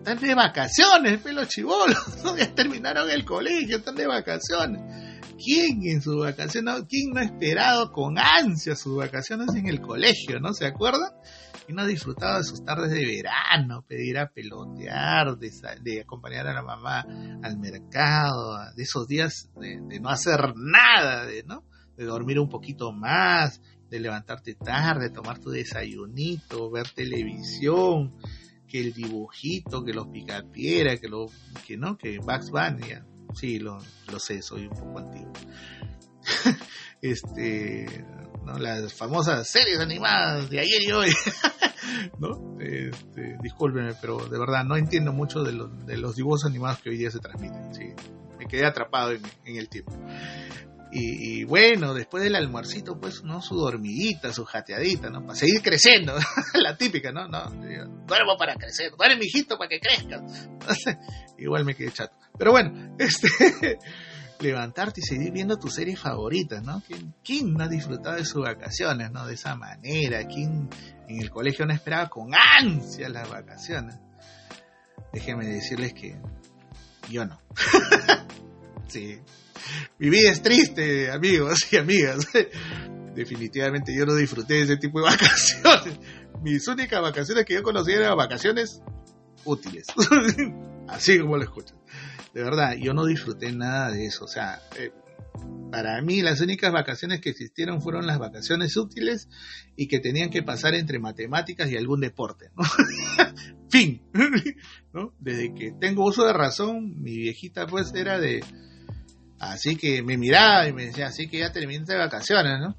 están 0.09 0.27
de 0.27 0.35
vacaciones, 0.35 1.21
los 1.35 1.49
chivolos, 1.49 2.19
¿no? 2.25 2.37
ya 2.37 2.55
terminaron 2.55 3.11
el 3.11 3.25
colegio, 3.25 3.77
están 3.77 3.95
de 3.95 4.07
vacaciones. 4.07 4.81
¿Quién 5.43 5.81
en 5.85 6.03
su 6.03 6.19
vacaciones, 6.19 6.85
quién 6.89 7.11
no 7.13 7.21
ha 7.21 7.25
esperado 7.25 7.93
con 7.93 8.19
ansia 8.19 8.75
sus 8.75 8.97
vacaciones 8.97 9.55
en 9.55 9.69
el 9.69 9.81
colegio, 9.81 10.41
¿no? 10.41 10.53
¿Se 10.53 10.67
acuerdan? 10.67 11.13
y 11.69 11.75
no 11.75 11.87
disfrutaba 11.87 12.39
de 12.39 12.45
sus 12.45 12.65
tardes 12.65 12.91
de 12.91 13.05
verano, 13.05 13.85
pedir 13.87 14.17
a 14.17 14.31
pelotear, 14.31 15.37
de, 15.37 16.01
acompañar 16.01 16.47
a 16.47 16.55
la 16.55 16.63
mamá 16.63 17.05
al 17.43 17.59
mercado, 17.59 18.57
de 18.75 18.83
esos 18.83 19.07
días 19.07 19.51
de, 19.55 20.01
no 20.01 20.09
hacer 20.09 20.55
nada, 20.57 21.27
de, 21.27 21.43
¿no? 21.43 21.65
de 21.95 22.07
dormir 22.07 22.41
un 22.41 22.49
poquito 22.49 22.91
más, 22.91 23.61
de 23.91 24.01
levantarte 24.01 24.55
tarde, 24.55 25.11
tomar 25.11 25.41
tu 25.41 25.51
desayunito, 25.51 26.71
ver 26.71 26.89
televisión, 26.89 28.15
que 28.69 28.81
el 28.81 28.93
dibujito, 28.93 29.85
que 29.85 29.93
los 29.93 30.09
picapiera, 30.09 30.97
que 30.99 31.09
lo, 31.09 31.27
que 31.67 31.77
no, 31.77 31.97
que 31.97 32.19
Bugs 32.19 32.51
Bunny, 32.51 32.95
sí, 33.35 33.59
lo, 33.59 33.79
lo 34.13 34.19
sé, 34.19 34.43
soy 34.43 34.67
un 34.67 34.75
poco 34.75 34.99
antiguo. 34.99 35.33
este, 37.03 38.05
¿no? 38.45 38.59
las 38.59 38.93
famosas 38.93 39.49
series 39.49 39.81
animadas 39.81 40.51
de 40.51 40.61
ayer 40.61 40.83
y 40.83 40.93
hoy. 40.93 41.11
¿no? 42.19 42.59
Este, 42.61 43.37
discúlpenme, 43.43 43.95
pero 44.01 44.19
de 44.29 44.39
verdad 44.39 44.65
no 44.65 44.77
entiendo 44.77 45.13
mucho 45.13 45.43
de, 45.43 45.53
de, 45.87 45.97
los 45.97 46.17
dibujos 46.17 46.45
animados 46.45 46.81
que 46.81 46.91
hoy 46.91 46.99
día 46.99 47.11
se 47.11 47.19
transmiten. 47.19 47.75
¿sí? 47.75 47.95
Me 48.39 48.47
quedé 48.47 48.67
atrapado 48.67 49.13
en, 49.13 49.23
el 49.45 49.69
tiempo. 49.69 49.93
Y, 50.91 51.45
bueno, 51.45 51.93
después 51.93 52.23
del 52.23 52.35
almuercito, 52.35 52.99
pues, 52.99 53.23
¿no? 53.23 53.43
Su 53.43 53.57
dormidita, 53.57 54.33
su 54.33 54.45
jateadita, 54.45 55.11
¿no? 55.11 55.21
Para 55.21 55.35
seguir 55.35 55.61
creciendo. 55.63 56.15
La 56.55 56.77
típica, 56.77 57.13
¿no? 57.13 57.29
no 57.29 57.51
duermo 58.07 58.37
para 58.39 58.55
crecer. 58.57 58.93
Duerme, 58.97 59.25
hijito, 59.25 59.59
para 59.59 59.69
que 59.69 59.81
crezca. 59.81 60.23
Igual 61.37 61.65
me 61.65 61.75
quedé 61.75 61.93
chato. 61.93 62.17
Pero 62.39 62.53
bueno, 62.53 62.97
este 62.99 63.79
levantarte 64.41 65.01
y 65.01 65.05
seguir 65.05 65.33
viendo 65.33 65.57
tus 65.57 65.75
series 65.75 65.99
favoritas, 65.99 66.63
¿no? 66.63 66.83
¿Quién, 67.25 67.55
no 67.55 67.65
ha 67.65 67.69
disfrutado 67.69 68.17
de 68.17 68.25
sus 68.25 68.43
vacaciones, 68.43 69.11
¿no? 69.11 69.27
De 69.27 69.35
esa 69.35 69.57
manera, 69.57 70.27
¿quién 70.27 70.69
en 71.09 71.21
el 71.21 71.31
colegio 71.31 71.67
no 71.67 71.75
esperaba 71.75 72.09
con 72.09 72.31
ansia 72.35 73.09
las 73.09 73.29
vacaciones? 73.29 73.99
Déjenme 75.13 75.47
decirles 75.47 75.93
que 75.93 76.21
yo 77.11 77.25
no. 77.25 77.41
sí. 78.89 79.19
Mi 79.99 80.11
vida 80.11 80.31
es 80.31 80.43
triste, 80.43 81.11
amigos 81.11 81.73
y 81.73 81.77
amigas. 81.77 82.27
Definitivamente 83.15 83.95
yo 83.97 84.07
no 84.07 84.15
disfruté 84.15 84.55
de 84.55 84.63
ese 84.63 84.77
tipo 84.77 85.01
de 85.01 85.07
vacaciones. 85.11 85.99
Mis 86.43 86.67
únicas 86.69 87.03
vacaciones 87.03 87.45
que 87.45 87.55
yo 87.55 87.63
conocía 87.63 87.97
eran 87.97 88.17
vacaciones 88.17 88.81
útiles. 89.45 89.87
Así 90.89 91.19
como 91.19 91.37
lo 91.37 91.43
escuchan 91.43 91.79
de 92.39 92.43
verdad, 92.43 92.77
yo 92.77 92.95
no 92.95 93.05
disfruté 93.05 93.53
nada 93.53 93.91
de 93.91 94.07
eso. 94.07 94.25
O 94.25 94.29
sea, 94.29 94.61
eh, 94.79 94.93
para 95.71 96.01
mí 96.03 96.23
las 96.23 96.41
únicas 96.41 96.73
vacaciones 96.73 97.21
que 97.21 97.31
existieron 97.31 97.83
fueron 97.83 98.07
las 98.07 98.19
vacaciones 98.19 98.77
útiles 98.77 99.29
y 99.77 99.89
que 99.89 99.99
tenían 99.99 100.31
que 100.31 100.43
pasar 100.43 100.75
entre 100.75 100.99
matemáticas 100.99 101.71
y 101.71 101.77
algún 101.77 102.01
deporte. 102.01 102.51
fin. 103.71 104.03
¿no? 104.93 105.15
Desde 105.19 105.55
que 105.55 105.73
tengo 105.73 106.05
uso 106.05 106.25
de 106.25 106.33
razón, 106.33 107.03
mi 107.03 107.17
viejita 107.17 107.67
pues 107.67 107.93
era 107.95 108.19
de... 108.19 108.45
Así 109.41 109.77
que 109.77 110.03
me 110.03 110.17
miraba 110.17 110.67
y 110.69 110.73
me 110.73 110.87
decía, 110.87 111.07
así 111.07 111.29
que 111.29 111.39
ya 111.39 111.53
terminé 111.53 111.85
de 111.85 111.97
vacaciones, 111.97 112.59
¿no? 112.61 112.77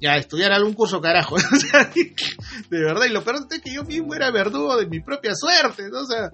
Ya, 0.00 0.16
estudiar 0.16 0.50
algún 0.52 0.72
curso, 0.72 1.00
carajo. 1.00 1.36
de 2.70 2.80
verdad, 2.80 3.04
y 3.06 3.12
lo 3.12 3.22
peor 3.22 3.36
es 3.50 3.60
que 3.60 3.72
yo 3.72 3.84
mismo 3.84 4.14
era 4.14 4.30
verdugo 4.30 4.76
de 4.76 4.86
mi 4.86 5.00
propia 5.00 5.32
suerte, 5.34 5.90
¿no? 5.90 6.00
O 6.00 6.06
sea, 6.06 6.30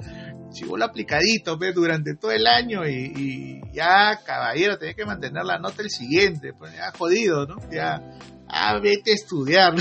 lo 0.64 0.84
aplicadito, 0.84 1.58
¿ves? 1.58 1.74
Durante 1.74 2.14
todo 2.14 2.30
el 2.30 2.46
año 2.46 2.86
y, 2.86 3.60
ya, 3.72 4.20
caballero, 4.24 4.78
tenés 4.78 4.96
que 4.96 5.04
mantener 5.04 5.44
la 5.44 5.58
nota 5.58 5.82
el 5.82 5.90
siguiente, 5.90 6.52
pues 6.56 6.74
ya 6.74 6.92
jodido, 6.96 7.46
¿no? 7.46 7.56
Ya, 7.70 8.00
ah, 8.48 8.78
vete 8.78 9.10
a 9.12 9.14
estudiar. 9.14 9.74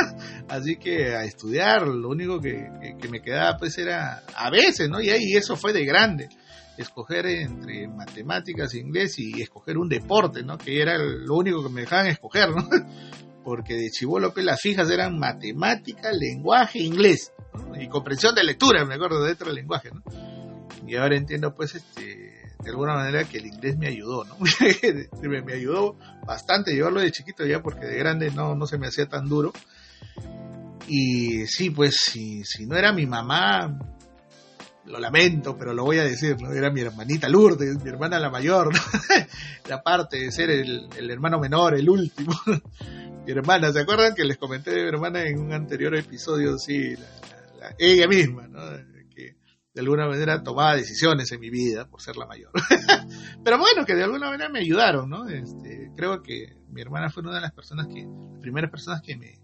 Así 0.48 0.76
que 0.76 1.14
a 1.14 1.24
estudiar, 1.24 1.86
lo 1.86 2.08
único 2.08 2.40
que, 2.40 2.68
me 3.10 3.20
quedaba 3.20 3.56
pues 3.58 3.76
era 3.78 4.22
a 4.34 4.50
veces, 4.50 4.88
¿no? 4.88 5.00
Y 5.00 5.10
ahí 5.10 5.34
eso 5.34 5.56
fue 5.56 5.72
de 5.72 5.84
grande. 5.84 6.28
Escoger 6.76 7.26
entre 7.26 7.86
matemáticas, 7.88 8.74
inglés 8.74 9.18
y 9.18 9.42
escoger 9.42 9.76
un 9.78 9.88
deporte, 9.88 10.42
¿no? 10.42 10.58
Que 10.58 10.80
era 10.80 10.96
lo 10.98 11.34
único 11.36 11.62
que 11.62 11.68
me 11.68 11.82
dejaban 11.82 12.06
escoger, 12.06 12.50
¿no? 12.50 12.68
Porque 13.44 13.74
de 13.74 13.90
chivolo 13.90 14.32
pues 14.32 14.46
las 14.46 14.60
fijas 14.60 14.88
eran 14.90 15.18
matemática, 15.18 16.12
lenguaje, 16.12 16.78
inglés 16.78 17.32
y 17.78 17.88
comprensión 17.88 18.34
de 18.34 18.44
lectura, 18.44 18.84
me 18.84 18.94
acuerdo, 18.94 19.22
de 19.24 19.32
otro 19.32 19.52
lenguaje, 19.52 19.90
¿no? 19.92 20.02
Y 20.86 20.96
ahora 20.96 21.16
entiendo, 21.16 21.54
pues, 21.54 21.74
este, 21.74 22.02
de 22.62 22.70
alguna 22.70 22.94
manera 22.94 23.24
que 23.24 23.38
el 23.38 23.46
inglés 23.46 23.76
me 23.76 23.88
ayudó, 23.88 24.24
¿no? 24.24 24.36
me, 25.44 25.52
ayudó 25.52 25.96
bastante 26.26 26.72
llevarlo 26.72 27.00
de 27.00 27.12
chiquito 27.12 27.46
ya, 27.46 27.62
porque 27.62 27.86
de 27.86 27.98
grande 27.98 28.30
no, 28.30 28.54
no 28.54 28.66
se 28.66 28.78
me 28.78 28.88
hacía 28.88 29.06
tan 29.06 29.28
duro. 29.28 29.52
Y 30.88 31.46
sí, 31.46 31.70
pues, 31.70 31.96
si, 31.96 32.44
si 32.44 32.66
no 32.66 32.76
era 32.76 32.92
mi 32.92 33.06
mamá, 33.06 33.78
lo 34.84 34.98
lamento, 34.98 35.56
pero 35.56 35.74
lo 35.74 35.84
voy 35.84 35.98
a 35.98 36.04
decir, 36.04 36.40
¿no? 36.40 36.52
Era 36.52 36.70
mi 36.70 36.80
hermanita 36.80 37.28
Lourdes, 37.28 37.82
mi 37.82 37.88
hermana 37.88 38.18
la 38.18 38.30
mayor, 38.30 38.72
¿no? 38.74 38.80
la 39.68 39.82
parte 39.82 40.18
de 40.18 40.32
ser 40.32 40.50
el, 40.50 40.88
el 40.96 41.10
hermano 41.10 41.38
menor, 41.38 41.74
el 41.74 41.88
último. 41.88 42.32
mi 43.26 43.32
hermana, 43.32 43.72
¿se 43.72 43.80
acuerdan 43.80 44.14
que 44.14 44.24
les 44.24 44.36
comenté 44.36 44.72
de 44.72 44.82
mi 44.82 44.88
hermana 44.88 45.22
en 45.24 45.38
un 45.38 45.52
anterior 45.52 45.94
episodio? 45.94 46.58
Sí, 46.58 46.94
ella 47.78 48.08
misma, 48.08 48.48
¿no? 48.48 48.60
que 49.14 49.36
de 49.72 49.80
alguna 49.80 50.06
manera 50.06 50.42
tomaba 50.42 50.74
decisiones 50.74 51.30
en 51.32 51.40
mi 51.40 51.50
vida 51.50 51.88
por 51.88 52.00
ser 52.00 52.16
la 52.16 52.26
mayor. 52.26 52.50
Pero 53.44 53.58
bueno, 53.58 53.84
que 53.84 53.94
de 53.94 54.04
alguna 54.04 54.30
manera 54.30 54.48
me 54.48 54.60
ayudaron, 54.60 55.08
¿no? 55.08 55.28
Este, 55.28 55.92
creo 55.96 56.22
que 56.22 56.56
mi 56.68 56.80
hermana 56.80 57.10
fue 57.10 57.22
una 57.22 57.34
de 57.34 57.40
las 57.40 57.52
personas 57.52 57.86
que, 57.86 58.06
primeras 58.40 58.70
personas 58.70 59.00
que 59.02 59.16
me, 59.16 59.38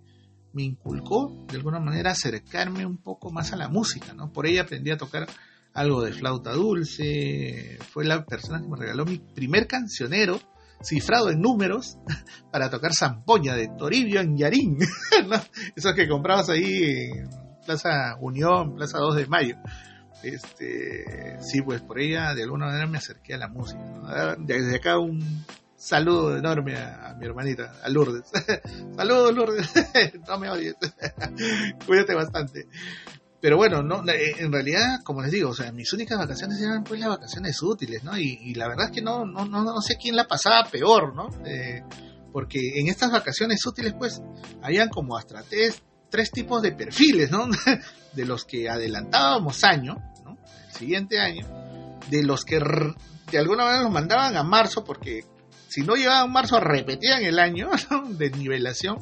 me 0.58 0.64
inculcó 0.64 1.46
de 1.46 1.56
alguna 1.56 1.78
manera 1.78 2.10
acercarme 2.10 2.84
un 2.84 2.96
poco 2.96 3.30
más 3.30 3.52
a 3.52 3.56
la 3.56 3.68
música, 3.68 4.12
¿no? 4.12 4.32
Por 4.32 4.44
ella 4.44 4.62
aprendí 4.62 4.90
a 4.90 4.96
tocar 4.96 5.28
algo 5.72 6.02
de 6.02 6.12
flauta 6.12 6.50
dulce, 6.52 7.78
fue 7.92 8.04
la 8.04 8.24
persona 8.24 8.60
que 8.60 8.66
me 8.66 8.76
regaló 8.76 9.04
mi 9.04 9.18
primer 9.18 9.68
cancionero 9.68 10.40
cifrado 10.82 11.30
en 11.30 11.40
números 11.40 11.96
para 12.50 12.70
tocar 12.70 12.92
zampoña 12.92 13.54
de 13.54 13.68
Toribio 13.68 14.20
en 14.20 14.36
Yarín, 14.36 14.78
esos 15.76 15.94
que 15.94 16.08
comprabas 16.08 16.48
ahí 16.48 17.12
en 17.12 17.28
Plaza 17.64 18.16
Unión, 18.20 18.74
Plaza 18.74 18.98
2 18.98 19.14
de 19.14 19.26
Mayo. 19.28 19.56
Este, 20.24 21.38
sí, 21.40 21.62
pues 21.62 21.82
por 21.82 22.00
ella 22.00 22.34
de 22.34 22.42
alguna 22.42 22.66
manera 22.66 22.88
me 22.88 22.98
acerqué 22.98 23.34
a 23.34 23.38
la 23.38 23.46
música. 23.46 24.34
Desde 24.40 24.74
acá 24.74 24.98
un 24.98 25.44
saludo 25.78 26.36
enorme 26.36 26.76
a, 26.76 27.14
mi 27.18 27.24
hermanita, 27.24 27.72
a 27.82 27.88
Lourdes. 27.88 28.30
Saludos 28.96 29.34
Lourdes, 29.34 29.70
no 30.28 30.38
me 30.38 30.50
odies. 30.50 30.74
Cuídate 31.86 32.14
bastante. 32.14 32.68
Pero 33.40 33.56
bueno, 33.56 33.82
no, 33.84 34.02
eh, 34.10 34.34
en 34.38 34.52
realidad, 34.52 35.00
como 35.04 35.22
les 35.22 35.30
digo, 35.30 35.50
o 35.50 35.54
sea, 35.54 35.70
mis 35.70 35.92
únicas 35.92 36.18
vacaciones 36.18 36.60
eran 36.60 36.82
pues 36.82 36.98
las 36.98 37.10
vacaciones 37.10 37.62
útiles, 37.62 38.02
¿no? 38.02 38.18
Y, 38.18 38.52
la 38.54 38.66
verdad 38.66 38.86
es 38.86 38.90
que 38.90 39.00
no, 39.00 39.24
no, 39.24 39.46
no, 39.46 39.62
no 39.62 39.80
sé 39.80 39.96
quién 39.96 40.16
la 40.16 40.26
pasaba 40.26 40.68
peor, 40.68 41.14
¿no? 41.14 41.28
Eh, 41.46 41.84
porque 42.32 42.80
en 42.80 42.88
estas 42.88 43.12
vacaciones 43.12 43.64
útiles, 43.64 43.94
pues, 43.96 44.20
habían 44.60 44.88
como 44.88 45.16
hasta 45.16 45.42
tres, 45.44 45.80
tres 46.10 46.32
tipos 46.32 46.60
de 46.62 46.72
perfiles, 46.72 47.30
¿no? 47.30 47.48
de 48.12 48.24
los 48.24 48.44
que 48.44 48.68
adelantábamos 48.68 49.62
año, 49.62 49.96
¿no? 50.24 50.36
El 50.66 50.74
siguiente 50.74 51.20
año, 51.20 51.46
de 52.10 52.24
los 52.24 52.44
que 52.44 52.58
de 52.58 53.38
alguna 53.38 53.64
manera 53.64 53.84
los 53.84 53.92
mandaban 53.92 54.36
a 54.36 54.42
marzo, 54.42 54.82
porque 54.82 55.24
si 55.68 55.82
no 55.82 55.94
llevaban 55.94 56.32
marzo 56.32 56.58
repetían 56.60 57.22
el 57.22 57.38
año 57.38 57.70
¿no? 57.90 58.08
de 58.08 58.30
nivelación 58.30 58.98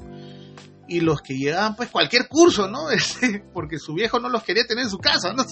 y 0.88 1.00
los 1.00 1.20
que 1.20 1.34
llegaban 1.34 1.74
pues 1.74 1.90
cualquier 1.90 2.28
curso, 2.28 2.68
¿no? 2.68 2.90
Este, 2.96 3.44
porque 3.52 3.78
su 3.78 3.94
viejo 3.94 4.20
no 4.20 4.28
los 4.28 4.42
quería 4.42 4.66
tener 4.66 4.84
en 4.84 4.90
su 4.90 4.98
casa, 4.98 5.32
¿no? 5.32 5.44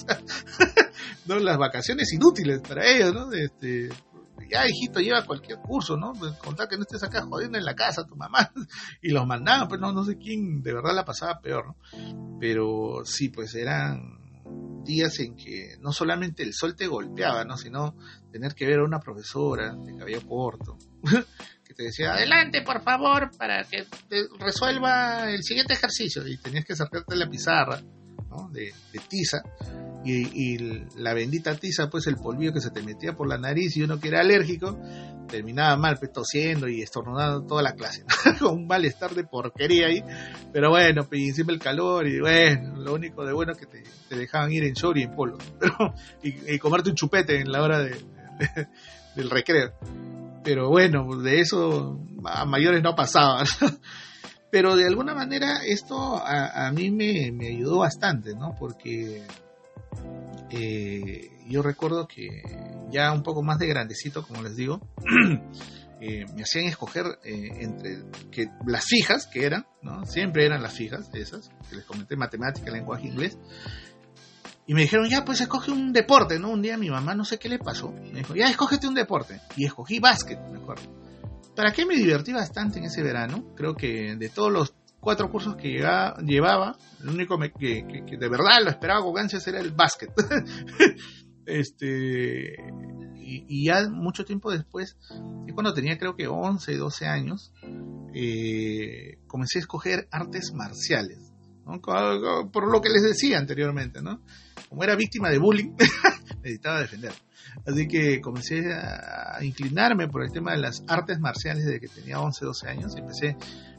¿no? 1.25 1.39
Las 1.39 1.57
vacaciones 1.57 2.11
inútiles 2.13 2.61
para 2.61 2.85
ellos, 2.87 3.13
¿no? 3.13 3.31
Este, 3.33 3.89
ya 4.49 4.65
hijito 4.67 4.99
lleva 4.99 5.25
cualquier 5.25 5.59
curso, 5.59 5.97
¿no? 5.97 6.13
Pues, 6.13 6.33
contar 6.33 6.67
que 6.67 6.77
no 6.77 6.83
estés 6.83 7.03
acá 7.03 7.21
jodiendo 7.23 7.57
en 7.57 7.65
la 7.65 7.75
casa 7.75 8.05
tu 8.05 8.15
mamá 8.15 8.51
y 9.01 9.09
los 9.09 9.25
mandaban, 9.25 9.67
pues 9.67 9.79
no, 9.81 9.91
no 9.91 10.03
sé 10.03 10.17
quién 10.17 10.61
de 10.61 10.73
verdad 10.73 10.95
la 10.95 11.05
pasaba 11.05 11.39
peor, 11.41 11.67
¿no? 11.67 12.37
Pero 12.39 13.01
sí, 13.05 13.29
pues 13.29 13.55
eran 13.55 14.24
días 14.83 15.19
en 15.19 15.35
que 15.35 15.77
no 15.79 15.91
solamente 15.91 16.43
el 16.43 16.53
sol 16.53 16.75
te 16.75 16.87
golpeaba, 16.87 17.43
¿no? 17.43 17.57
Sino 17.57 17.95
tener 18.31 18.53
que 18.53 18.65
ver 18.65 18.79
a 18.79 18.83
una 18.83 18.99
profesora 18.99 19.73
de 19.73 19.97
cabello 19.97 20.25
corto 20.27 20.77
que 21.65 21.73
te 21.73 21.83
decía, 21.83 22.13
adelante 22.13 22.61
por 22.61 22.81
favor, 22.83 23.31
para 23.37 23.63
que 23.63 23.85
te 24.07 24.27
resuelva 24.39 25.31
el 25.31 25.43
siguiente 25.43 25.73
ejercicio. 25.73 26.25
Y 26.27 26.37
tenías 26.37 26.65
que 26.65 26.73
acercarte 26.73 27.15
la 27.15 27.29
pizarra 27.29 27.81
¿no? 28.35 28.49
de, 28.49 28.73
tiza. 29.07 29.41
Y, 30.03 30.57
la 30.97 31.13
bendita 31.13 31.55
tiza, 31.55 31.89
pues 31.89 32.07
el 32.07 32.15
polvillo 32.15 32.53
que 32.53 32.61
se 32.61 32.69
te 32.69 32.81
metía 32.83 33.13
por 33.13 33.27
la 33.27 33.37
nariz 33.37 33.75
y 33.75 33.83
uno 33.83 33.99
que 33.99 34.09
era 34.09 34.21
alérgico, 34.21 34.79
terminaba 35.27 35.75
mal, 35.77 35.97
pues, 35.97 36.11
tosiendo 36.11 36.67
y 36.67 36.81
estornudando 36.81 37.45
toda 37.45 37.63
la 37.63 37.73
clase, 37.73 38.03
con 38.39 38.53
un 38.53 38.67
malestar 38.67 39.15
de 39.15 39.23
porquería 39.23 39.87
ahí. 39.87 40.03
Pero 40.53 40.69
bueno, 40.69 41.07
pues, 41.07 41.21
encima 41.21 41.51
el 41.51 41.59
calor 41.59 42.07
y 42.07 42.19
bueno, 42.19 42.77
lo 42.77 42.93
único 42.93 43.25
de 43.25 43.33
bueno 43.33 43.53
que 43.53 43.65
te, 43.65 43.83
dejaban 44.15 44.51
ir 44.51 44.63
en 44.63 44.73
short 44.73 44.97
y 44.97 45.03
en 45.03 45.15
polo, 45.15 45.37
y, 46.23 46.59
comerte 46.59 46.89
un 46.89 46.95
chupete 46.95 47.39
en 47.39 47.51
la 47.51 47.63
hora 47.63 47.79
de, 47.79 47.95
del 49.15 49.29
recreo 49.29 49.73
pero 50.45 50.69
bueno, 50.69 51.17
de 51.17 51.41
eso 51.41 51.99
a 52.23 52.45
mayores 52.45 52.81
no 52.83 52.95
pasaba. 52.95 53.43
Pero 54.51 54.75
de 54.75 54.85
alguna 54.85 55.13
manera 55.13 55.63
esto 55.65 56.17
a, 56.17 56.71
mí 56.71 56.91
me, 56.91 57.47
ayudó 57.47 57.79
bastante, 57.79 58.35
¿no? 58.35 58.55
Porque 58.57 59.23
eh, 60.49 61.29
yo 61.47 61.61
recuerdo 61.61 62.07
que 62.07 62.43
ya 62.89 63.11
un 63.11 63.23
poco 63.23 63.43
más 63.43 63.59
de 63.59 63.67
grandecito, 63.67 64.25
como 64.25 64.41
les 64.41 64.55
digo, 64.55 64.79
eh, 66.01 66.25
me 66.35 66.43
hacían 66.43 66.65
escoger 66.65 67.05
eh, 67.23 67.49
entre 67.59 68.03
que 68.31 68.47
las 68.65 68.85
fijas, 68.85 69.27
que 69.27 69.45
eran, 69.45 69.65
¿no? 69.81 70.05
Siempre 70.05 70.45
eran 70.45 70.61
las 70.61 70.73
fijas, 70.73 71.09
esas, 71.13 71.49
que 71.69 71.75
les 71.75 71.85
comenté, 71.85 72.15
matemática, 72.15 72.71
lenguaje 72.71 73.07
inglés, 73.07 73.37
y 74.67 74.73
me 74.73 74.81
dijeron, 74.81 75.07
ya, 75.09 75.23
pues 75.23 75.41
escoge 75.41 75.71
un 75.71 75.93
deporte, 75.93 76.39
¿no? 76.39 76.49
Un 76.49 76.61
día 76.61 76.77
mi 76.77 76.89
mamá 76.89 77.13
no 77.13 77.23
sé 77.23 77.37
qué 77.37 77.49
le 77.49 77.59
pasó. 77.59 77.91
Me 77.91 78.19
dijo, 78.19 78.35
ya, 78.35 78.47
escógete 78.47 78.87
un 78.87 78.95
deporte. 78.95 79.39
Y 79.55 79.65
escogí 79.65 79.99
básquet, 79.99 80.39
me 80.49 80.57
acuerdo. 80.57 81.04
¿Para 81.55 81.71
qué 81.71 81.85
me 81.85 81.95
divertí 81.95 82.33
bastante 82.33 82.79
en 82.79 82.85
ese 82.85 83.01
verano? 83.01 83.53
Creo 83.55 83.75
que 83.75 84.15
de 84.15 84.29
todos 84.29 84.51
los 84.51 84.75
cuatro 84.99 85.29
cursos 85.31 85.55
que 85.55 85.69
llevaba, 86.25 86.77
el 87.01 87.09
único 87.09 87.37
que, 87.59 87.83
de 88.19 88.29
verdad 88.29 88.63
lo 88.63 88.71
esperaba 88.71 89.01
con 89.01 89.17
ansias 89.17 89.47
era 89.47 89.59
el 89.59 89.71
básquet. 89.71 90.11
este, 91.45 92.55
y, 93.17 93.65
ya 93.65 93.87
mucho 93.89 94.25
tiempo 94.25 94.51
después, 94.51 94.97
y 95.47 95.51
cuando 95.51 95.73
tenía 95.73 95.97
creo 95.97 96.15
que 96.15 96.27
11, 96.27 96.75
12 96.75 97.05
años, 97.05 97.53
eh, 98.13 99.19
comencé 99.27 99.59
a 99.59 99.61
escoger 99.61 100.07
artes 100.11 100.53
marciales. 100.53 101.31
Por 101.63 102.71
lo 102.71 102.81
que 102.81 102.89
les 102.89 103.03
decía 103.03 103.39
anteriormente, 103.39 104.01
¿no? 104.01 104.21
como 104.69 104.83
era 104.83 104.95
víctima 104.95 105.29
de 105.29 105.37
bullying, 105.37 105.71
necesitaba 106.45 106.79
defender. 106.79 107.13
Así 107.65 107.87
que 107.87 108.21
comencé 108.21 108.71
a 108.73 109.43
inclinarme 109.43 110.07
por 110.07 110.23
el 110.23 110.31
tema 110.31 110.51
de 110.51 110.59
las 110.59 110.83
artes 110.87 111.19
marciales 111.19 111.65
desde 111.65 111.79
que 111.79 111.87
tenía 111.87 112.19
11, 112.19 112.45
12 112.45 112.69
años. 112.69 112.95
Empecé, 112.95 113.35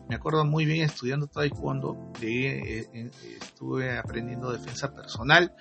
me 0.08 0.16
acuerdo 0.16 0.44
muy 0.44 0.64
bien 0.66 0.84
estudiando 0.84 1.28
taekwondo, 1.28 2.12
eh, 2.20 3.10
estuve 3.40 3.96
aprendiendo 3.96 4.52
defensa 4.52 4.92
personal 4.92 5.54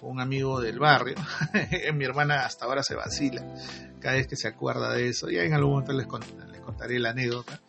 con 0.00 0.10
un 0.10 0.20
amigo 0.20 0.60
del 0.60 0.78
barrio. 0.78 1.16
Mi 1.94 2.04
hermana 2.04 2.46
hasta 2.46 2.66
ahora 2.66 2.82
se 2.82 2.94
vacila 2.94 3.44
cada 4.00 4.14
vez 4.16 4.26
que 4.28 4.36
se 4.36 4.48
acuerda 4.48 4.92
de 4.92 5.08
eso. 5.08 5.28
Ya 5.28 5.42
en 5.42 5.54
algún 5.54 5.72
momento 5.72 5.92
les, 5.92 6.06
les 6.50 6.60
contaré 6.60 6.98
la 7.00 7.10
anécdota. 7.10 7.60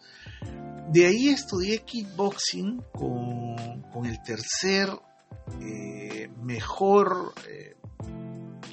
De 0.91 1.07
ahí 1.07 1.29
estudié 1.29 1.79
kickboxing 1.79 2.83
con, 2.93 3.81
con 3.91 4.05
el 4.05 4.21
tercer 4.21 4.89
eh, 5.59 6.29
mejor 6.41 7.33
eh, 7.49 7.75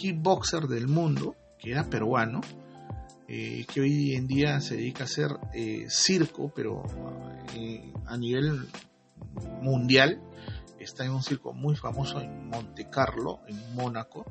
kickboxer 0.00 0.66
del 0.66 0.88
mundo, 0.88 1.36
que 1.58 1.72
era 1.72 1.84
peruano, 1.84 2.40
eh, 3.28 3.66
que 3.72 3.82
hoy 3.82 4.14
en 4.14 4.26
día 4.26 4.60
se 4.60 4.76
dedica 4.76 5.04
a 5.04 5.06
hacer 5.06 5.30
circo, 5.88 6.50
pero 6.54 6.82
a 8.06 8.16
nivel 8.16 8.66
mundial. 9.60 10.22
Está 10.78 11.04
en 11.04 11.10
un 11.10 11.22
circo 11.22 11.52
muy 11.52 11.76
famoso 11.76 12.22
en 12.22 12.48
Monte 12.48 12.88
Carlo, 12.88 13.40
en 13.46 13.74
Mónaco. 13.74 14.24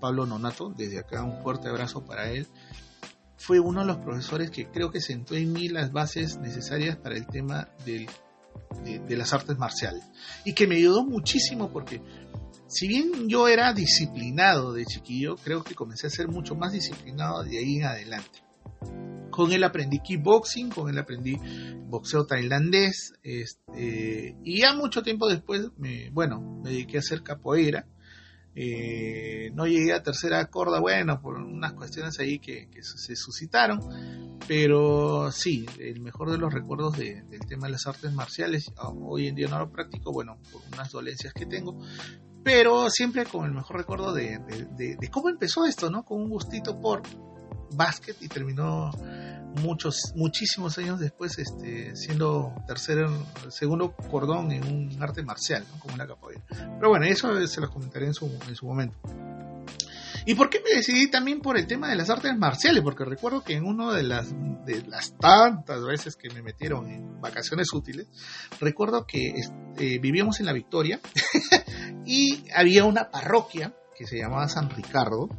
Pablo 0.00 0.26
Nonato, 0.26 0.70
desde 0.76 0.98
acá 0.98 1.22
un 1.22 1.40
fuerte 1.42 1.68
abrazo 1.68 2.04
para 2.04 2.30
él 2.30 2.46
fue 3.38 3.60
uno 3.60 3.80
de 3.80 3.86
los 3.86 3.98
profesores 3.98 4.50
que 4.50 4.66
creo 4.66 4.90
que 4.90 5.00
sentó 5.00 5.36
en 5.36 5.52
mí 5.52 5.68
las 5.68 5.92
bases 5.92 6.38
necesarias 6.38 6.96
para 6.96 7.16
el 7.16 7.26
tema 7.26 7.68
del 7.86 8.08
de, 8.84 9.16
las 9.16 9.32
artes 9.32 9.58
marciales. 9.58 10.04
Y 10.44 10.54
que 10.54 10.66
me 10.66 10.76
ayudó 10.76 11.04
muchísimo 11.04 11.70
porque 11.70 12.00
si 12.68 12.86
bien 12.86 13.28
yo 13.28 13.48
era 13.48 13.72
disciplinado 13.72 14.74
de 14.74 14.84
chiquillo, 14.84 15.36
creo 15.36 15.64
que 15.64 15.74
comencé 15.74 16.06
a 16.06 16.10
ser 16.10 16.28
mucho 16.28 16.54
más 16.54 16.72
disciplinado 16.72 17.42
de 17.42 17.58
ahí 17.58 17.76
en 17.78 17.84
adelante. 17.84 18.42
Con 19.30 19.52
él 19.52 19.64
aprendí 19.64 20.00
kickboxing, 20.00 20.70
con 20.70 20.90
él 20.90 20.98
aprendí 20.98 21.38
boxeo 21.86 22.26
tailandés, 22.26 23.14
este, 23.22 24.36
y 24.44 24.60
ya 24.60 24.74
mucho 24.74 25.02
tiempo 25.02 25.28
después, 25.28 25.70
me, 25.78 26.10
bueno, 26.10 26.60
me 26.62 26.70
dediqué 26.70 26.98
a 26.98 27.00
hacer 27.00 27.22
capoeira, 27.22 27.86
eh, 28.54 29.50
no 29.54 29.66
llegué 29.66 29.92
a 29.92 30.02
tercera 30.02 30.44
corda, 30.46 30.80
bueno, 30.80 31.20
por 31.22 31.36
unas 31.36 31.74
cuestiones 31.74 32.18
ahí 32.18 32.40
que, 32.40 32.68
se 32.82 33.14
suscitaron, 33.14 33.78
pero 34.48 35.30
sí, 35.30 35.64
el 35.78 36.00
mejor 36.00 36.32
de 36.32 36.38
los 36.38 36.52
recuerdos 36.52 36.98
del 36.98 37.46
tema 37.48 37.66
de 37.66 37.72
las 37.72 37.86
artes 37.86 38.12
marciales, 38.12 38.72
hoy 38.76 39.28
en 39.28 39.36
día 39.36 39.48
no 39.48 39.60
lo 39.60 39.70
practico, 39.70 40.12
bueno, 40.12 40.38
por 40.50 40.60
unas 40.72 40.90
dolencias 40.90 41.32
que 41.32 41.46
tengo, 41.46 41.80
pero 42.42 42.88
siempre 42.90 43.24
con 43.24 43.44
el 43.44 43.52
mejor 43.52 43.76
recuerdo 43.76 44.12
de, 44.12 44.40
cómo 45.10 45.28
empezó 45.28 45.64
esto, 45.64 45.90
¿no? 45.90 46.04
Con 46.04 46.22
un 46.22 46.30
gustito 46.30 46.80
por 46.80 47.02
básquet 47.72 48.16
y 48.20 48.28
terminó 48.28 48.90
muchos, 49.60 50.12
muchísimos 50.14 50.78
años 50.78 50.98
después 50.98 51.38
este, 51.38 51.94
siendo 51.96 52.54
tercero, 52.66 53.10
segundo 53.48 53.94
cordón 54.10 54.52
en 54.52 54.64
un 54.64 55.02
arte 55.02 55.22
marcial, 55.22 55.64
como 55.78 55.96
la 55.96 56.06
capoeira. 56.06 56.42
Pero 56.48 56.88
bueno, 56.88 57.06
eso 57.06 57.46
se 57.46 57.60
los 57.60 57.70
comentaré 57.70 58.06
en 58.06 58.14
su, 58.14 58.26
en 58.48 58.54
su 58.54 58.66
momento. 58.66 58.96
¿Y 60.28 60.34
por 60.34 60.50
qué 60.50 60.60
me 60.62 60.76
decidí 60.76 61.10
también 61.10 61.40
por 61.40 61.56
el 61.56 61.66
tema 61.66 61.88
de 61.88 61.96
las 61.96 62.10
artes 62.10 62.36
marciales, 62.36 62.82
porque 62.82 63.02
recuerdo 63.06 63.42
que 63.42 63.54
en 63.54 63.64
una 63.64 63.94
de 63.94 64.02
las, 64.02 64.30
de 64.66 64.82
las 64.86 65.16
tantas 65.16 65.82
veces 65.82 66.16
que 66.16 66.28
me 66.28 66.42
metieron 66.42 66.86
en 66.90 67.18
vacaciones 67.18 67.72
útiles, 67.72 68.08
recuerdo 68.60 69.06
que 69.06 69.32
eh, 69.78 69.98
vivíamos 69.98 70.38
en 70.38 70.44
La 70.44 70.52
Victoria 70.52 71.00
y 72.04 72.44
había 72.54 72.84
una 72.84 73.10
parroquia 73.10 73.74
que 73.96 74.06
se 74.06 74.18
llamaba 74.18 74.50
San 74.50 74.68
Ricardo, 74.68 75.30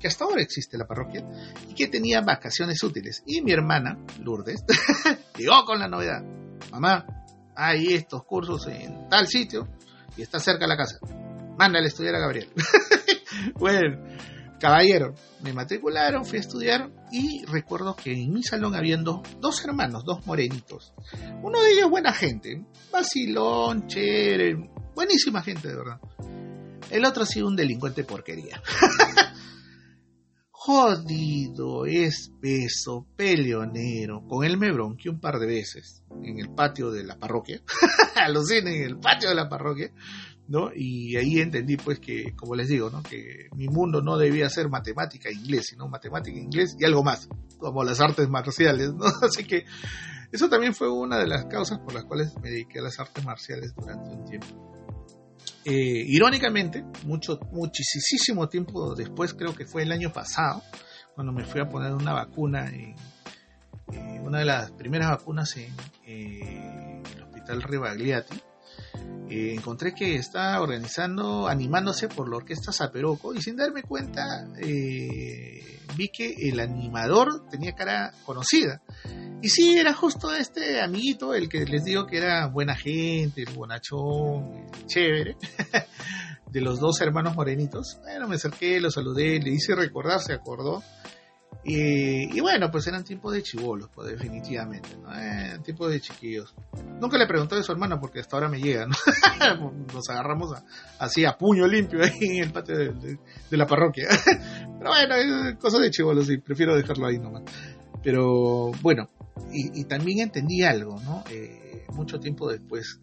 que 0.00 0.08
hasta 0.08 0.24
ahora 0.24 0.40
existe 0.40 0.78
la 0.78 0.86
parroquia, 0.86 1.28
y 1.68 1.74
que 1.74 1.88
tenía 1.88 2.22
vacaciones 2.22 2.82
útiles. 2.82 3.22
Y 3.26 3.42
mi 3.42 3.52
hermana, 3.52 3.98
Lourdes, 4.22 4.64
llegó 5.36 5.62
con 5.66 5.78
la 5.78 5.88
novedad. 5.88 6.22
Mamá, 6.72 7.04
hay 7.54 7.88
estos 7.92 8.24
cursos 8.24 8.66
en 8.68 9.10
tal 9.10 9.26
sitio 9.26 9.68
y 10.16 10.22
está 10.22 10.40
cerca 10.40 10.64
de 10.64 10.68
la 10.68 10.76
casa. 10.78 10.98
Mándale 11.58 11.84
a 11.84 11.88
estudiar 11.88 12.14
a 12.14 12.20
Gabriel. 12.20 12.50
bueno, 13.56 13.98
caballero, 14.58 15.14
me 15.42 15.52
matricularon, 15.52 16.24
fui 16.24 16.38
a 16.38 16.40
estudiar 16.40 16.90
y 17.10 17.44
recuerdo 17.46 17.96
que 17.96 18.12
en 18.12 18.32
mi 18.32 18.42
salón 18.42 18.74
habían 18.74 19.04
dos, 19.04 19.20
dos 19.40 19.64
hermanos, 19.64 20.04
dos 20.04 20.26
morenitos. 20.26 20.92
Uno 21.42 21.62
de 21.62 21.72
ellos 21.72 21.90
buena 21.90 22.12
gente, 22.12 22.64
vacilón, 22.92 23.86
chévere, 23.86 24.70
buenísima 24.94 25.42
gente 25.42 25.68
de 25.68 25.76
verdad. 25.76 26.00
El 26.90 27.04
otro 27.04 27.22
ha 27.22 27.26
sido 27.26 27.48
un 27.48 27.56
delincuente 27.56 28.04
porquería. 28.04 28.60
Jodido, 30.50 31.86
espeso, 31.86 33.06
peleonero. 33.16 34.26
Con 34.26 34.44
él 34.44 34.58
me 34.58 34.72
bronqué 34.72 35.08
un 35.08 35.20
par 35.20 35.38
de 35.38 35.46
veces 35.46 36.02
en 36.22 36.38
el 36.38 36.50
patio 36.50 36.90
de 36.90 37.04
la 37.04 37.18
parroquia. 37.18 37.62
Alucinen, 38.16 38.74
en 38.74 38.82
el 38.82 38.98
patio 38.98 39.30
de 39.30 39.34
la 39.34 39.48
parroquia. 39.48 39.90
¿No? 40.48 40.70
Y 40.74 41.16
ahí 41.16 41.40
entendí, 41.40 41.76
pues, 41.76 42.00
que, 42.00 42.34
como 42.34 42.54
les 42.54 42.68
digo, 42.68 42.90
¿no? 42.90 43.02
Que 43.02 43.48
mi 43.54 43.68
mundo 43.68 44.00
no 44.00 44.16
debía 44.16 44.48
ser 44.48 44.68
matemática 44.68 45.28
e 45.28 45.34
inglés, 45.34 45.66
sino 45.70 45.88
matemática, 45.88 46.36
e 46.36 46.40
inglés 46.40 46.74
y 46.78 46.84
algo 46.84 47.04
más, 47.04 47.28
como 47.58 47.84
las 47.84 48.00
artes 48.00 48.28
marciales, 48.28 48.94
¿no? 48.94 49.04
Así 49.22 49.44
que 49.44 49.66
eso 50.32 50.48
también 50.48 50.74
fue 50.74 50.90
una 50.90 51.18
de 51.18 51.26
las 51.26 51.44
causas 51.44 51.78
por 51.78 51.92
las 51.94 52.04
cuales 52.04 52.34
me 52.42 52.50
dediqué 52.50 52.80
a 52.80 52.82
las 52.82 52.98
artes 52.98 53.24
marciales 53.24 53.74
durante 53.76 54.10
un 54.10 54.24
tiempo. 54.24 54.46
Eh, 55.64 56.04
irónicamente, 56.06 56.82
mucho, 57.04 57.38
muchísimo 57.52 58.48
tiempo 58.48 58.94
después, 58.94 59.34
creo 59.34 59.54
que 59.54 59.66
fue 59.66 59.82
el 59.82 59.92
año 59.92 60.10
pasado, 60.12 60.62
cuando 61.14 61.32
me 61.32 61.44
fui 61.44 61.60
a 61.60 61.68
poner 61.68 61.92
una 61.92 62.14
vacuna, 62.14 62.70
en, 62.70 62.94
una 64.22 64.38
de 64.38 64.44
las 64.44 64.70
primeras 64.72 65.10
vacunas 65.10 65.56
en 65.56 67.02
el 67.14 67.22
hospital 67.22 67.62
Rebagliati, 67.62 68.40
eh, 69.28 69.54
encontré 69.54 69.94
que 69.94 70.16
estaba 70.16 70.60
organizando, 70.60 71.48
animándose 71.48 72.08
por 72.08 72.28
la 72.28 72.36
orquesta 72.38 72.72
Zaperoco 72.72 73.34
y 73.34 73.42
sin 73.42 73.56
darme 73.56 73.82
cuenta 73.82 74.46
eh, 74.58 75.80
vi 75.96 76.08
que 76.08 76.34
el 76.48 76.60
animador 76.60 77.48
tenía 77.50 77.72
cara 77.72 78.12
conocida. 78.24 78.80
Y 79.42 79.48
sí, 79.50 79.76
era 79.76 79.92
justo 79.92 80.34
este 80.34 80.80
amiguito, 80.80 81.34
el 81.34 81.48
que 81.48 81.64
les 81.64 81.84
digo 81.84 82.06
que 82.06 82.18
era 82.18 82.46
buena 82.46 82.74
gente, 82.74 83.42
el 83.42 83.54
bonachón, 83.54 84.66
chévere, 84.86 85.36
de 86.50 86.60
los 86.60 86.80
dos 86.80 87.00
hermanos 87.00 87.36
morenitos. 87.36 87.98
Bueno, 88.02 88.28
me 88.28 88.36
acerqué, 88.36 88.80
lo 88.80 88.90
saludé, 88.90 89.38
le 89.40 89.50
hice 89.50 89.74
recordar, 89.74 90.20
se 90.20 90.32
acordó 90.32 90.82
y, 91.64 92.40
bueno, 92.40 92.70
pues 92.70 92.86
eran 92.86 93.04
tiempos 93.04 93.34
de 93.34 93.42
chivolos, 93.42 93.90
pues 93.94 94.08
definitivamente, 94.08 94.88
¿no? 95.02 95.12
Eran 95.12 95.62
tiempos 95.62 95.90
de 95.90 96.00
chiquillos. 96.00 96.54
Nunca 97.00 97.18
le 97.18 97.26
pregunté 97.26 97.56
de 97.56 97.62
su 97.62 97.72
hermano 97.72 98.00
porque 98.00 98.20
hasta 98.20 98.36
ahora 98.36 98.48
me 98.48 98.60
llega, 98.60 98.86
¿no? 98.86 98.94
Nos 99.92 100.08
agarramos 100.08 100.52
así 100.98 101.24
a 101.24 101.36
puño 101.36 101.66
limpio 101.66 102.02
ahí 102.02 102.38
en 102.38 102.44
el 102.44 102.52
patio 102.52 102.76
de, 102.76 103.18
la 103.50 103.66
parroquia. 103.66 104.08
Pero 104.78 104.90
bueno, 104.90 105.14
es 105.14 105.56
cosa 105.56 105.78
de 105.78 105.90
chivolos 105.90 106.30
y 106.30 106.38
prefiero 106.38 106.76
dejarlo 106.76 107.06
ahí 107.06 107.18
nomás. 107.18 107.42
Pero 108.02 108.70
bueno, 108.80 109.10
y, 109.52 109.84
también 109.84 110.20
entendí 110.20 110.62
algo, 110.62 111.00
¿no? 111.02 111.24
Eh, 111.30 111.84
mucho 111.92 112.20
tiempo 112.20 112.50
después, 112.50 113.00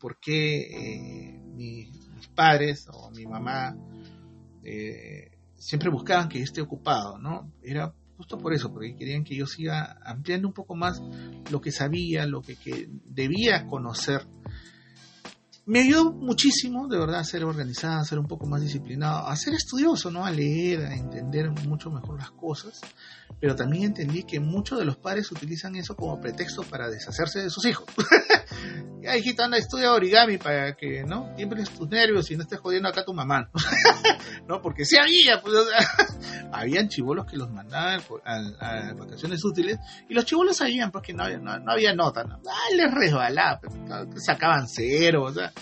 por 0.00 0.18
qué 0.18 0.60
eh, 0.62 1.40
mis 1.54 1.90
padres 2.34 2.88
o 2.92 3.10
mi 3.10 3.26
mamá 3.26 3.76
eh, 4.64 5.37
siempre 5.58 5.90
buscaban 5.90 6.28
que 6.28 6.40
esté 6.40 6.60
ocupado, 6.60 7.18
¿no? 7.18 7.52
Era 7.62 7.92
justo 8.16 8.36
por 8.36 8.52
eso, 8.52 8.72
porque 8.72 8.96
querían 8.96 9.22
que 9.22 9.36
yo 9.36 9.46
siga 9.46 9.98
ampliando 10.04 10.48
un 10.48 10.54
poco 10.54 10.74
más 10.74 11.00
lo 11.50 11.60
que 11.60 11.70
sabía, 11.70 12.26
lo 12.26 12.42
que, 12.42 12.88
debía 13.04 13.66
conocer. 13.66 14.26
Me 15.66 15.80
ayudó 15.82 16.12
muchísimo, 16.12 16.88
de 16.88 16.98
verdad, 16.98 17.20
a 17.20 17.24
ser 17.24 17.44
organizada, 17.44 18.00
a 18.00 18.04
ser 18.04 18.18
un 18.18 18.26
poco 18.26 18.46
más 18.46 18.62
disciplinado, 18.62 19.28
a 19.28 19.36
ser 19.36 19.54
estudioso, 19.54 20.10
¿no? 20.10 20.24
A 20.24 20.30
leer, 20.30 20.86
a 20.86 20.96
entender 20.96 21.50
mucho 21.50 21.90
mejor 21.90 22.18
las 22.18 22.30
cosas. 22.30 22.80
Pero 23.38 23.54
también 23.54 23.84
entendí 23.84 24.24
que 24.24 24.40
muchos 24.40 24.78
de 24.78 24.86
los 24.86 24.96
padres 24.96 25.30
utilizan 25.30 25.76
eso 25.76 25.94
como 25.94 26.20
pretexto 26.20 26.62
para 26.62 26.88
deshacerse 26.88 27.40
de 27.40 27.50
sus 27.50 27.66
hijos. 27.66 27.86
ya, 29.08 29.16
hijita, 29.16 29.44
anda, 29.44 29.56
estudia 29.56 29.92
origami 29.92 30.38
para 30.38 30.74
que, 30.74 31.02
¿no? 31.04 31.32
Tiembles 31.34 31.70
tus 31.70 31.88
nervios 31.88 32.30
y 32.30 32.36
no 32.36 32.42
estés 32.42 32.60
jodiendo 32.60 32.88
acá 32.88 33.04
tu 33.04 33.14
mamá. 33.14 33.50
¿no? 34.46 34.60
Porque 34.60 34.84
si 34.84 34.96
había, 34.98 35.40
pues, 35.40 35.54
habían 36.52 36.88
chivolos 36.88 37.26
que 37.26 37.36
los 37.36 37.50
mandaban 37.50 38.00
a, 38.24 38.92
vacaciones 38.94 39.44
útiles 39.44 39.78
y 40.08 40.14
los 40.14 40.24
chivolos 40.24 40.56
sabían 40.56 40.90
porque 40.90 41.12
no, 41.12 41.28
no, 41.38 41.72
había 41.72 41.94
nota, 41.94 42.24
¿no? 42.24 42.40
Ah, 42.48 42.74
les 42.74 42.92
resbalaba, 42.92 43.60
sacaban 44.16 44.68
cero, 44.68 45.24
o 45.24 45.32
sea, 45.32 45.52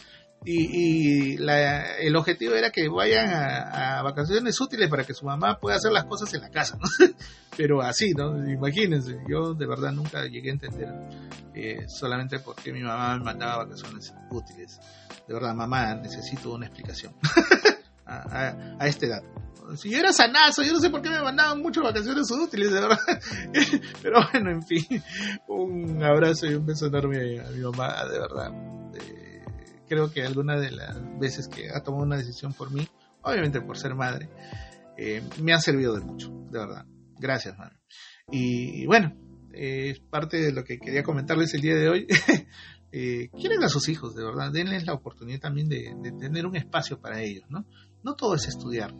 y, 0.44 1.34
y 1.34 1.36
el 1.36 2.16
objetivo 2.16 2.54
era 2.54 2.70
que 2.70 2.88
vayan 2.88 3.28
a, 3.30 4.02
vacaciones 4.02 4.60
útiles 4.60 4.88
para 4.88 5.04
que 5.04 5.14
su 5.14 5.24
mamá 5.24 5.58
pueda 5.58 5.76
hacer 5.76 5.90
las 5.92 6.04
cosas 6.04 6.32
en 6.34 6.42
la 6.42 6.50
casa. 6.50 6.78
Pero 7.56 7.82
así, 7.82 8.12
¿no? 8.12 8.48
Imagínense, 8.48 9.18
yo 9.28 9.54
de 9.54 9.66
verdad 9.66 9.90
nunca 9.92 10.24
llegué 10.26 10.50
a 10.50 10.52
entender 10.52 10.88
eh, 11.54 11.86
solamente 11.88 12.38
porque 12.38 12.72
mi 12.72 12.82
mamá 12.82 13.16
me 13.16 13.24
mandaba 13.24 13.64
vacaciones 13.64 14.14
útiles. 14.30 14.78
De 15.26 15.34
verdad, 15.34 15.54
mamá, 15.54 15.94
necesito 15.94 16.52
una 16.52 16.66
explicación. 16.66 17.14
a, 18.06 18.76
a, 18.78 18.86
esta 18.86 19.06
edad. 19.06 19.22
Si 19.76 19.90
yo 19.90 19.98
era 19.98 20.12
sanazo, 20.12 20.62
yo 20.62 20.72
no 20.72 20.78
sé 20.78 20.90
por 20.90 21.02
qué 21.02 21.10
me 21.10 21.20
mandaban 21.20 21.60
muchas 21.60 21.82
vacaciones 21.82 22.30
útiles, 22.30 22.72
de 22.72 22.80
verdad. 22.80 22.98
Pero 24.02 24.20
bueno, 24.32 24.50
en 24.50 24.62
fin, 24.62 25.02
un 25.48 26.02
abrazo 26.04 26.46
y 26.46 26.54
un 26.54 26.64
beso 26.64 26.86
enorme 26.86 27.40
a 27.40 27.50
mi 27.50 27.60
mamá, 27.60 28.04
de 28.04 28.18
verdad. 28.20 28.52
Creo 29.88 30.12
que 30.12 30.22
alguna 30.22 30.58
de 30.58 30.70
las 30.70 30.96
veces 31.18 31.48
que 31.48 31.70
ha 31.70 31.82
tomado 31.82 32.04
una 32.04 32.16
decisión 32.16 32.52
por 32.52 32.70
mí, 32.70 32.86
obviamente 33.22 33.60
por 33.60 33.78
ser 33.78 33.94
madre, 33.94 34.28
eh, 34.96 35.22
me 35.42 35.52
ha 35.52 35.60
servido 35.60 35.94
de 35.94 36.04
mucho, 36.04 36.30
de 36.50 36.58
verdad. 36.58 36.86
Gracias, 37.18 37.56
madre. 37.58 37.76
Y, 38.30 38.86
bueno, 38.86 39.14
es 39.52 40.00
parte 40.00 40.38
de 40.38 40.52
lo 40.52 40.64
que 40.64 40.78
quería 40.78 41.02
comentarles 41.02 41.54
el 41.54 41.60
día 41.60 41.76
de 41.76 41.88
hoy. 41.88 42.06
eh, 42.92 43.30
quieren 43.38 43.62
a 43.62 43.68
sus 43.68 43.88
hijos, 43.88 44.14
de 44.14 44.24
verdad, 44.24 44.52
denles 44.52 44.86
la 44.86 44.94
oportunidad 44.94 45.40
también 45.40 45.68
de, 45.68 45.94
de, 46.02 46.12
tener 46.12 46.46
un 46.46 46.56
espacio 46.56 47.00
para 47.00 47.22
ellos, 47.22 47.44
¿no? 47.48 47.66
No 48.02 48.14
todo 48.14 48.34
es 48.34 48.48
estudiar, 48.48 48.94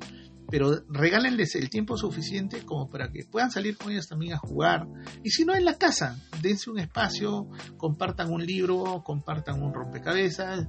pero 0.50 0.82
regálenles 0.88 1.54
el 1.56 1.70
tiempo 1.70 1.96
suficiente 1.96 2.64
como 2.64 2.88
para 2.88 3.10
que 3.10 3.24
puedan 3.24 3.50
salir 3.50 3.76
con 3.76 3.92
ellos 3.92 4.08
también 4.08 4.34
a 4.34 4.38
jugar. 4.38 4.86
Y 5.22 5.30
si 5.30 5.44
no 5.44 5.54
en 5.54 5.64
la 5.64 5.78
casa, 5.78 6.18
dense 6.40 6.70
un 6.70 6.78
espacio, 6.78 7.48
compartan 7.76 8.32
un 8.32 8.44
libro, 8.44 9.02
compartan 9.04 9.62
un 9.62 9.74
rompecabezas, 9.74 10.68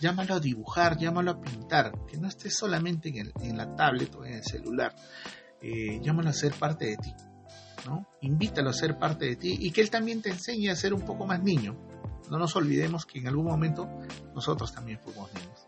llámalo 0.00 0.34
a 0.34 0.40
dibujar, 0.40 0.96
llámalo 0.96 1.32
a 1.32 1.40
pintar, 1.40 1.92
que 2.06 2.16
no 2.16 2.28
esté 2.28 2.50
solamente 2.50 3.12
en, 3.14 3.56
la 3.56 3.74
tablet 3.74 4.14
o 4.14 4.24
en 4.24 4.34
el 4.34 4.44
celular, 4.44 4.94
eh, 5.60 6.00
llámalo 6.02 6.30
a 6.30 6.32
ser 6.32 6.54
parte 6.54 6.86
de 6.86 6.96
ti. 6.96 7.14
¿no? 7.86 8.06
Invítalo 8.22 8.70
a 8.70 8.72
ser 8.72 8.98
parte 8.98 9.26
de 9.26 9.36
ti 9.36 9.56
y 9.60 9.70
que 9.70 9.80
él 9.80 9.90
también 9.90 10.20
te 10.20 10.30
enseñe 10.30 10.68
a 10.68 10.76
ser 10.76 10.94
un 10.94 11.02
poco 11.02 11.26
más 11.26 11.42
niño. 11.42 11.76
No 12.30 12.38
nos 12.38 12.56
olvidemos 12.56 13.06
que 13.06 13.20
en 13.20 13.28
algún 13.28 13.46
momento 13.46 13.88
nosotros 14.34 14.72
también 14.72 14.98
fuimos 14.98 15.32
niños. 15.32 15.66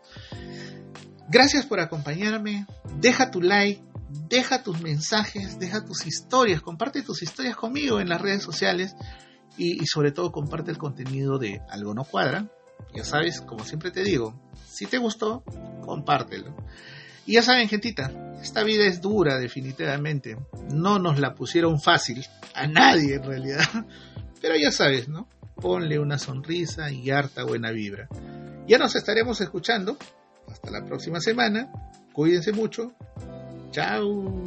Gracias 1.29 1.65
por 1.65 1.79
acompañarme. 1.79 2.65
Deja 2.99 3.31
tu 3.31 3.41
like, 3.41 3.81
deja 4.29 4.63
tus 4.63 4.81
mensajes, 4.81 5.59
deja 5.59 5.85
tus 5.85 6.05
historias, 6.05 6.61
comparte 6.61 7.01
tus 7.01 7.21
historias 7.21 7.55
conmigo 7.55 7.99
en 7.99 8.09
las 8.09 8.21
redes 8.21 8.43
sociales 8.43 8.95
y, 9.57 9.85
sobre 9.85 10.11
todo 10.11 10.31
comparte 10.31 10.71
el 10.71 10.77
contenido 10.77 11.37
de 11.37 11.61
Algo 11.69 11.93
No 11.93 12.03
Cuadra. 12.03 12.47
Ya 12.95 13.03
sabes, 13.03 13.41
como 13.41 13.63
siempre 13.63 13.91
te 13.91 14.03
digo, 14.03 14.39
si 14.67 14.85
te 14.85 14.97
gustó, 14.97 15.43
compártelo. 15.85 16.55
Y 17.25 17.33
ya 17.33 17.43
saben, 17.43 17.69
gentita, 17.69 18.11
esta 18.41 18.63
vida 18.63 18.85
es 18.85 19.01
dura 19.01 19.37
definitivamente. 19.37 20.37
No 20.73 20.99
nos 20.99 21.19
la 21.19 21.35
pusieron 21.35 21.79
fácil, 21.79 22.25
a 22.55 22.67
nadie 22.67 23.15
en 23.15 23.23
realidad. 23.23 23.85
Pero 24.41 24.55
ya 24.55 24.71
sabes, 24.71 25.07
¿no? 25.07 25.29
Ponle 25.55 25.99
una 25.99 26.17
sonrisa 26.17 26.91
y 26.91 27.11
harta 27.11 27.43
buena 27.43 27.71
vibra. 27.71 28.09
Ya 28.67 28.79
nos 28.79 28.95
estaremos 28.95 29.39
escuchando 29.41 29.97
hasta 30.51 30.71
la 30.71 30.85
próxima 30.85 31.19
semana. 31.19 31.71
Cuídense 32.13 32.51
mucho. 32.51 32.91
Chao. 33.71 34.43